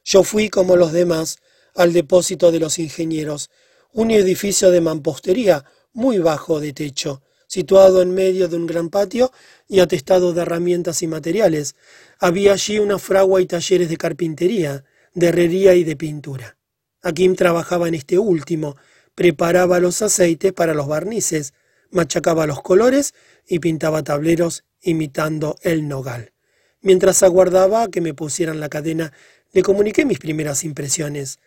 [0.05, 1.39] Yo fui, como los demás,
[1.75, 3.51] al depósito de los ingenieros,
[3.93, 9.33] un edificio de mampostería muy bajo de techo, situado en medio de un gran patio
[9.69, 11.75] y atestado de herramientas y materiales.
[12.19, 14.85] Había allí una fragua y talleres de carpintería,
[15.15, 16.57] de herrería y de pintura.
[17.03, 18.77] Akim trabajaba en este último,
[19.15, 21.53] preparaba los aceites para los barnices,
[21.91, 23.15] machacaba los colores
[23.47, 26.33] y pintaba tableros imitando el nogal.
[26.81, 29.13] Mientras aguardaba que me pusieran la cadena,
[29.53, 31.39] le comuniqué mis primeras impresiones.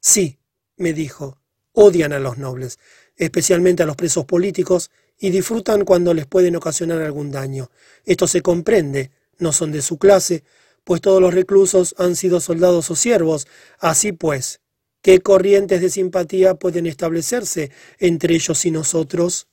[0.00, 0.38] Sí,
[0.76, 1.38] me dijo,
[1.72, 2.78] odian a los nobles,
[3.16, 7.70] especialmente a los presos políticos, y disfrutan cuando les pueden ocasionar algún daño.
[8.04, 10.42] Esto se comprende, no son de su clase,
[10.82, 13.46] pues todos los reclusos han sido soldados o siervos.
[13.78, 14.60] Así pues,
[15.02, 19.49] ¿qué corrientes de simpatía pueden establecerse entre ellos y nosotros?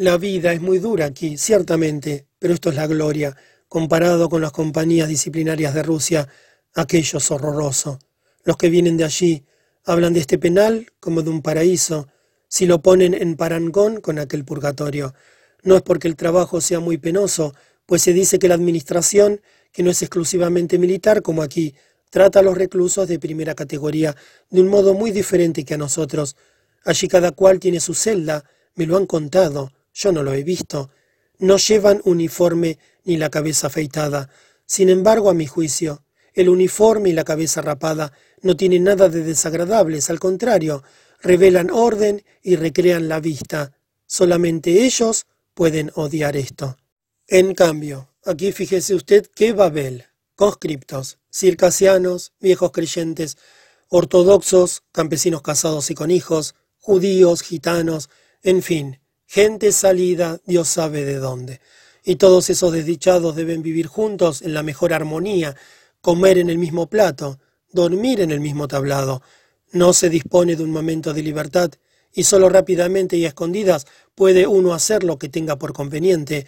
[0.00, 3.36] La vida es muy dura aquí, ciertamente, pero esto es la gloria.
[3.66, 6.28] Comparado con las compañías disciplinarias de Rusia,
[6.76, 7.98] aquello es horroroso.
[8.44, 9.44] Los que vienen de allí
[9.84, 12.06] hablan de este penal como de un paraíso,
[12.46, 15.14] si lo ponen en parangón con aquel purgatorio.
[15.64, 17.52] No es porque el trabajo sea muy penoso,
[17.84, 19.40] pues se dice que la administración,
[19.72, 21.74] que no es exclusivamente militar como aquí,
[22.10, 24.14] trata a los reclusos de primera categoría
[24.48, 26.36] de un modo muy diferente que a nosotros.
[26.84, 28.44] Allí cada cual tiene su celda,
[28.76, 30.90] me lo han contado, yo no lo he visto.
[31.38, 34.30] No llevan uniforme ni la cabeza afeitada.
[34.64, 36.04] Sin embargo, a mi juicio,
[36.34, 40.84] el uniforme y la cabeza rapada no tienen nada de desagradables, al contrario,
[41.20, 43.72] revelan orden y recrean la vista.
[44.06, 46.76] Solamente ellos pueden odiar esto.
[47.26, 50.04] En cambio, aquí fíjese usted que Babel,
[50.36, 53.36] conscriptos, circasianos, viejos creyentes,
[53.88, 58.08] ortodoxos, campesinos casados y con hijos, judíos, gitanos,
[58.42, 61.60] en fin, gente salida, Dios sabe de dónde.
[62.02, 65.54] Y todos esos desdichados deben vivir juntos en la mejor armonía,
[66.00, 67.38] comer en el mismo plato,
[67.70, 69.22] dormir en el mismo tablado.
[69.70, 71.70] No se dispone de un momento de libertad,
[72.14, 76.46] y solo rápidamente y a escondidas puede uno hacer lo que tenga por conveniente.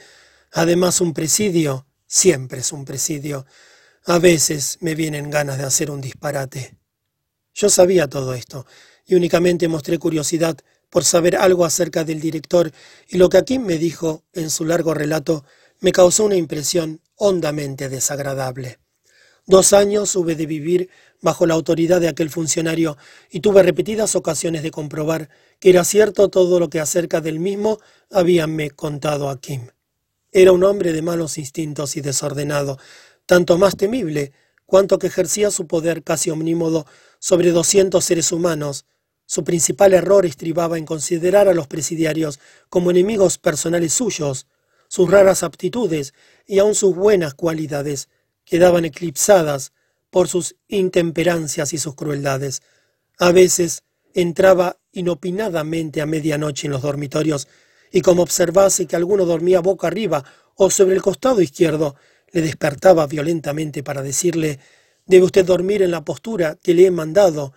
[0.52, 3.44] Además, un presidio siempre es un presidio.
[4.06, 6.78] A veces me vienen ganas de hacer un disparate.
[7.52, 8.64] Yo sabía todo esto,
[9.04, 10.56] y únicamente mostré curiosidad
[10.90, 12.72] por saber algo acerca del director,
[13.08, 15.44] y lo que aquí me dijo en su largo relato
[15.80, 18.78] me causó una impresión hondamente desagradable.
[19.46, 20.90] Dos años hube de vivir
[21.22, 22.96] bajo la autoridad de aquel funcionario
[23.30, 27.78] y tuve repetidas ocasiones de comprobar que era cierto todo lo que acerca del mismo
[28.10, 29.68] habíanme contado a Kim.
[30.32, 32.78] Era un hombre de malos instintos y desordenado,
[33.26, 34.32] tanto más temible
[34.66, 36.86] cuanto que ejercía su poder casi omnímodo
[37.18, 38.86] sobre doscientos seres humanos,
[39.30, 44.48] su principal error estribaba en considerar a los presidiarios como enemigos personales suyos.
[44.88, 46.14] Sus raras aptitudes
[46.48, 48.08] y aun sus buenas cualidades
[48.44, 49.72] quedaban eclipsadas
[50.10, 52.62] por sus intemperancias y sus crueldades.
[53.20, 53.84] A veces
[54.14, 57.46] entraba inopinadamente a medianoche en los dormitorios
[57.92, 60.24] y como observase que alguno dormía boca arriba
[60.56, 61.94] o sobre el costado izquierdo,
[62.32, 64.58] le despertaba violentamente para decirle
[65.06, 67.52] Debe usted dormir en la postura que le he mandado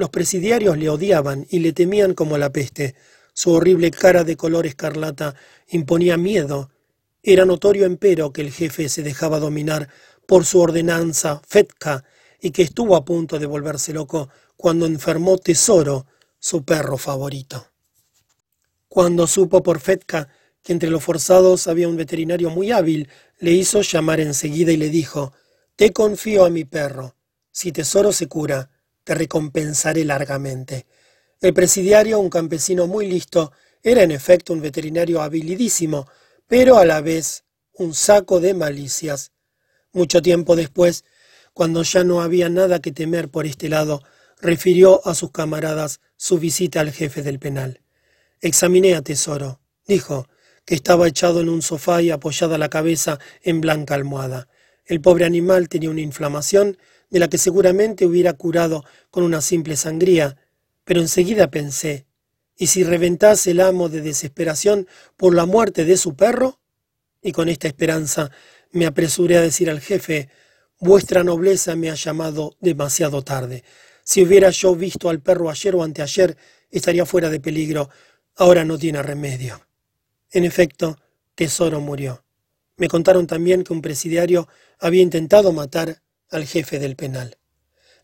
[0.00, 2.96] los presidiarios le odiaban y le temían como la peste.
[3.34, 5.36] Su horrible cara de color escarlata
[5.68, 6.70] imponía miedo.
[7.22, 9.88] Era notorio empero que el jefe se dejaba dominar
[10.26, 12.04] por su ordenanza Fetka
[12.40, 16.06] y que estuvo a punto de volverse loco cuando enfermó Tesoro,
[16.38, 17.66] su perro favorito.
[18.88, 20.28] Cuando supo por Fetka
[20.62, 23.08] que entre los forzados había un veterinario muy hábil,
[23.38, 25.34] le hizo llamar enseguida y le dijo
[25.76, 27.16] Te confío a mi perro.
[27.52, 28.70] Si Tesoro se cura,
[29.04, 30.86] te recompensaré largamente.
[31.40, 33.52] El presidiario, un campesino muy listo,
[33.82, 36.06] era en efecto un veterinario habilidísimo,
[36.46, 39.32] pero a la vez un saco de malicias.
[39.92, 41.04] Mucho tiempo después,
[41.54, 44.02] cuando ya no había nada que temer por este lado,
[44.40, 47.80] refirió a sus camaradas su visita al jefe del penal.
[48.40, 50.26] Examiné a Tesoro, dijo,
[50.64, 54.48] que estaba echado en un sofá y apoyada la cabeza en blanca almohada.
[54.84, 56.78] El pobre animal tenía una inflamación
[57.10, 60.36] de la que seguramente hubiera curado con una simple sangría,
[60.84, 62.06] pero enseguida pensé,
[62.56, 66.60] ¿y si reventase el amo de desesperación por la muerte de su perro?
[67.22, 68.30] Y con esta esperanza
[68.72, 70.28] me apresuré a decir al jefe,
[70.78, 73.64] vuestra nobleza me ha llamado demasiado tarde.
[74.02, 76.36] Si hubiera yo visto al perro ayer o anteayer,
[76.70, 77.90] estaría fuera de peligro.
[78.36, 79.60] Ahora no tiene remedio.
[80.30, 80.96] En efecto,
[81.34, 82.24] Tesoro murió.
[82.76, 87.36] Me contaron también que un presidiario había intentado matar al jefe del penal.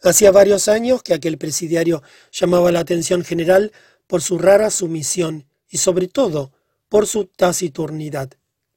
[0.02, 3.72] Hacía varios años que aquel presidiario llamaba la atención general
[4.06, 6.52] por su rara sumisión y sobre todo
[6.88, 8.30] por su taciturnidad.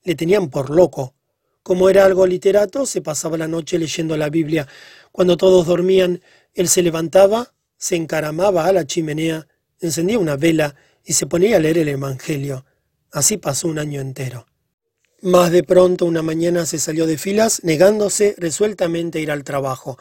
[0.04, 1.14] Le tenían por loco.
[1.62, 4.68] Como era algo literato, se pasaba la noche leyendo la Biblia.
[5.12, 6.22] Cuando todos dormían,
[6.54, 9.48] él se levantaba, se encaramaba a la chimenea,
[9.80, 12.66] encendía una vela y se ponía a leer el Evangelio.
[13.12, 14.49] Así pasó un año entero.
[15.22, 19.98] Más de pronto una mañana se salió de filas, negándose resueltamente a ir al trabajo.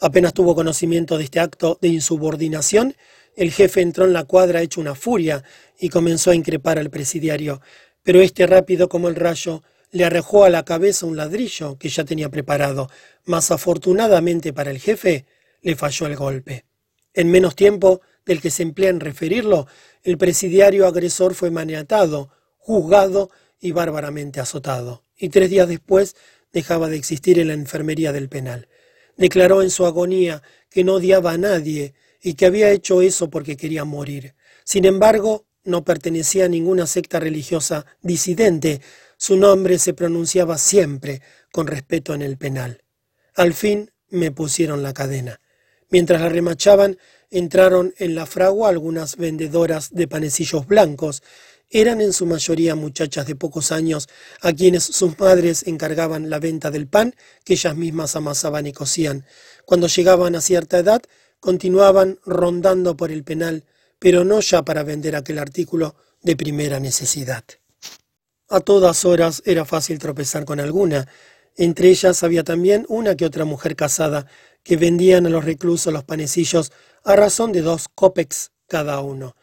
[0.00, 2.94] Apenas tuvo conocimiento de este acto de insubordinación,
[3.36, 5.44] el jefe entró en la cuadra hecho una furia
[5.78, 7.60] y comenzó a increpar al presidiario,
[8.02, 12.04] pero este rápido como el rayo le arrojó a la cabeza un ladrillo que ya
[12.04, 12.88] tenía preparado,
[13.26, 15.26] mas afortunadamente para el jefe
[15.60, 16.64] le falló el golpe.
[17.12, 19.66] En menos tiempo del que se emplea en referirlo,
[20.02, 23.30] el presidiario agresor fue maniatado, juzgado
[23.62, 26.16] y bárbaramente azotado, y tres días después
[26.52, 28.68] dejaba de existir en la enfermería del penal.
[29.16, 33.56] Declaró en su agonía que no odiaba a nadie y que había hecho eso porque
[33.56, 34.34] quería morir.
[34.64, 38.80] Sin embargo, no pertenecía a ninguna secta religiosa disidente.
[39.16, 41.22] Su nombre se pronunciaba siempre
[41.52, 42.82] con respeto en el penal.
[43.36, 45.40] Al fin me pusieron la cadena.
[45.88, 46.98] Mientras la remachaban,
[47.30, 51.22] entraron en la fragua algunas vendedoras de panecillos blancos
[51.72, 54.08] eran en su mayoría muchachas de pocos años
[54.42, 59.24] a quienes sus madres encargaban la venta del pan que ellas mismas amasaban y cocían.
[59.64, 61.02] Cuando llegaban a cierta edad,
[61.40, 63.64] continuaban rondando por el penal,
[63.98, 67.42] pero no ya para vender aquel artículo de primera necesidad.
[68.48, 71.08] A todas horas era fácil tropezar con alguna.
[71.56, 74.26] Entre ellas había también una que otra mujer casada
[74.62, 76.70] que vendían a los reclusos los panecillos
[77.02, 79.34] a razón de dos copex cada uno.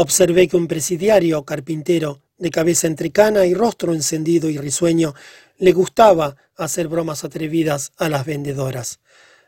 [0.00, 5.12] Observé que un presidiario carpintero, de cabeza entrecana y rostro encendido y risueño,
[5.56, 9.00] le gustaba hacer bromas atrevidas a las vendedoras.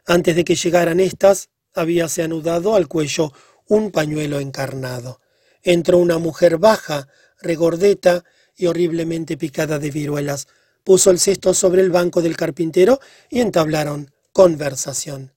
[0.06, 3.32] Antes de que llegaran éstas, habíase anudado al cuello
[3.68, 5.20] un pañuelo encarnado.
[5.62, 7.06] Entró una mujer baja,
[7.40, 8.24] regordeta
[8.56, 10.48] y horriblemente picada de viruelas.
[10.82, 12.98] Puso el cesto sobre el banco del carpintero
[13.30, 15.32] y entablaron conversación.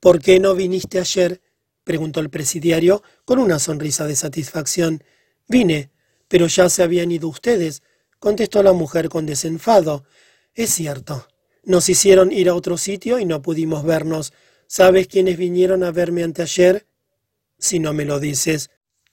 [0.00, 1.40] ¿Por qué no viniste ayer?
[1.84, 5.02] Preguntó el presidiario con una sonrisa de satisfacción.
[5.48, 5.90] Vine,
[6.28, 7.82] pero ya se habían ido ustedes,
[8.18, 10.04] contestó la mujer con desenfado.
[10.54, 11.28] Es cierto.
[11.64, 14.32] Nos hicieron ir a otro sitio y no pudimos vernos.
[14.66, 16.86] ¿Sabes quiénes vinieron a verme anteayer?
[17.58, 18.70] Si no me lo dices.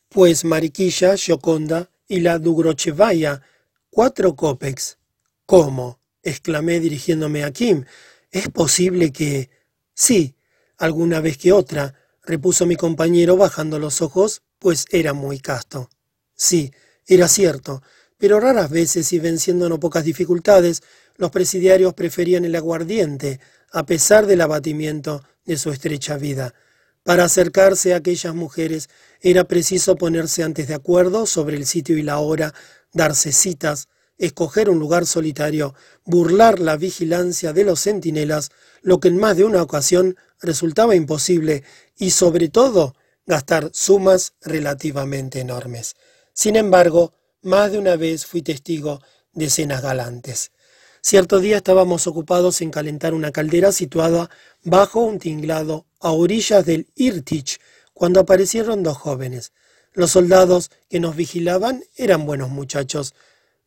[0.07, 3.41] Pues Mariquilla, Gioconda y la Dugrochevaya.
[3.89, 4.97] Cuatro copex.
[5.45, 5.99] ¿Cómo?
[6.23, 7.85] exclamé dirigiéndome a Kim.
[8.31, 9.49] ¿Es posible que...
[9.93, 10.35] Sí,
[10.77, 11.93] alguna vez que otra
[12.30, 15.89] repuso mi compañero bajando los ojos, pues era muy casto.
[16.35, 16.72] Sí,
[17.07, 17.81] era cierto,
[18.19, 20.84] pero raras veces y venciendo no pocas dificultades,
[21.18, 23.39] los presidiarios preferían el aguardiente,
[23.72, 26.53] a pesar del abatimiento de su estrecha vida.
[27.01, 28.89] Para acercarse a aquellas mujeres
[29.22, 32.53] era preciso ponerse antes de acuerdo sobre el sitio y la hora,
[32.93, 33.88] darse citas,
[34.19, 35.73] escoger un lugar solitario,
[36.05, 38.51] burlar la vigilancia de los centinelas,
[38.81, 41.63] lo que en más de una ocasión resultaba imposible
[41.97, 45.95] y sobre todo gastar sumas relativamente enormes.
[46.33, 49.01] Sin embargo, más de una vez fui testigo
[49.33, 50.51] de escenas galantes.
[51.01, 54.29] Cierto día estábamos ocupados en calentar una caldera situada
[54.63, 57.59] bajo un tinglado a orillas del Irtich
[57.93, 59.53] cuando aparecieron dos jóvenes.
[59.93, 63.15] Los soldados que nos vigilaban eran buenos muchachos.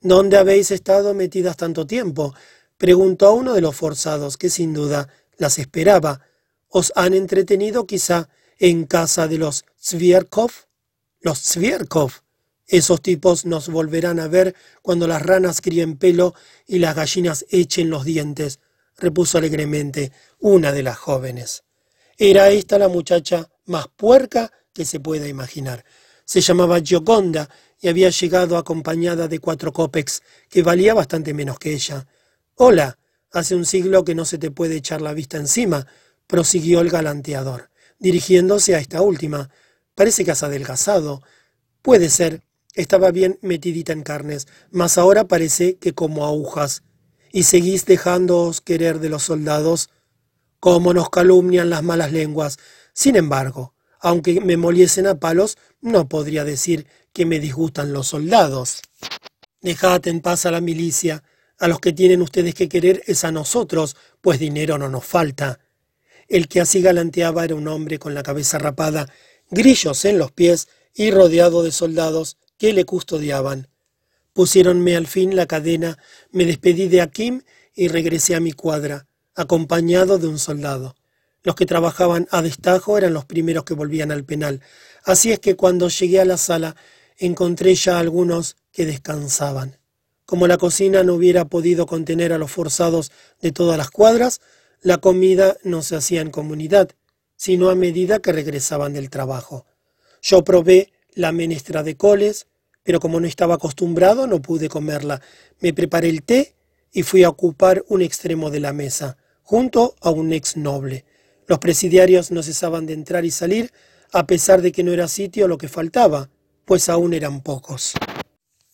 [0.02, 2.34] ¿Dónde habéis estado metidas tanto tiempo?
[2.76, 6.20] preguntó a uno de los forzados, que sin duda las esperaba,
[6.68, 10.50] os han entretenido quizá en casa de los Zvierkov?
[11.20, 12.10] Los Zvierkov.
[12.66, 16.34] Esos tipos nos volverán a ver cuando las ranas críen pelo
[16.66, 18.58] y las gallinas echen los dientes,
[18.96, 20.10] repuso alegremente
[20.40, 21.62] una de las jóvenes.
[22.18, 25.84] Era esta la muchacha más puerca que se pueda imaginar.
[26.32, 27.46] Se llamaba Gioconda
[27.78, 32.06] y había llegado acompañada de cuatro copex, que valía bastante menos que ella.
[32.54, 32.98] Hola,
[33.32, 35.86] hace un siglo que no se te puede echar la vista encima,
[36.26, 37.68] prosiguió el galanteador,
[37.98, 39.50] dirigiéndose a esta última.
[39.94, 41.20] Parece que has adelgazado.
[41.82, 42.40] Puede ser.
[42.72, 46.82] Estaba bien metidita en carnes, mas ahora parece que como agujas.
[47.30, 49.90] ¿Y seguís dejándoos querer de los soldados?
[50.60, 52.58] Cómo nos calumnian las malas lenguas.
[52.94, 53.71] Sin embargo,
[54.02, 58.82] aunque me moliesen a palos, no podría decir que me disgustan los soldados.
[59.60, 61.22] Dejad en paz a la milicia.
[61.58, 65.60] A los que tienen ustedes que querer es a nosotros, pues dinero no nos falta.
[66.26, 69.08] El que así galanteaba era un hombre con la cabeza rapada,
[69.50, 73.68] grillos en los pies y rodeado de soldados que le custodiaban.
[74.32, 75.96] Pusiéronme al fin la cadena,
[76.32, 77.42] me despedí de Akim
[77.74, 79.06] y regresé a mi cuadra,
[79.36, 80.96] acompañado de un soldado.
[81.42, 84.60] Los que trabajaban a destajo eran los primeros que volvían al penal,
[85.04, 86.76] así es que cuando llegué a la sala
[87.18, 89.78] encontré ya algunos que descansaban.
[90.24, 94.40] Como la cocina no hubiera podido contener a los forzados de todas las cuadras,
[94.80, 96.90] la comida no se hacía en comunidad,
[97.36, 99.66] sino a medida que regresaban del trabajo.
[100.22, 102.46] Yo probé la menestra de coles,
[102.82, 105.20] pero como no estaba acostumbrado no pude comerla.
[105.60, 106.54] Me preparé el té
[106.92, 111.04] y fui a ocupar un extremo de la mesa, junto a un ex noble.
[111.46, 113.72] Los presidiarios no cesaban de entrar y salir,
[114.12, 116.30] a pesar de que no era sitio lo que faltaba,
[116.64, 117.94] pues aún eran pocos.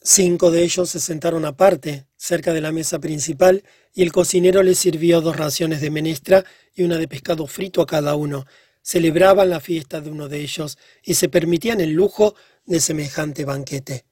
[0.03, 3.65] Cinco de ellos se sentaron aparte, cerca de la mesa principal,
[3.95, 7.87] y el cocinero les sirvió dos raciones de menestra y una de pescado frito a
[7.87, 8.47] cada uno.
[8.83, 12.35] Celebraban la fiesta de uno de ellos y se permitían el lujo
[12.65, 14.05] de semejante banquete.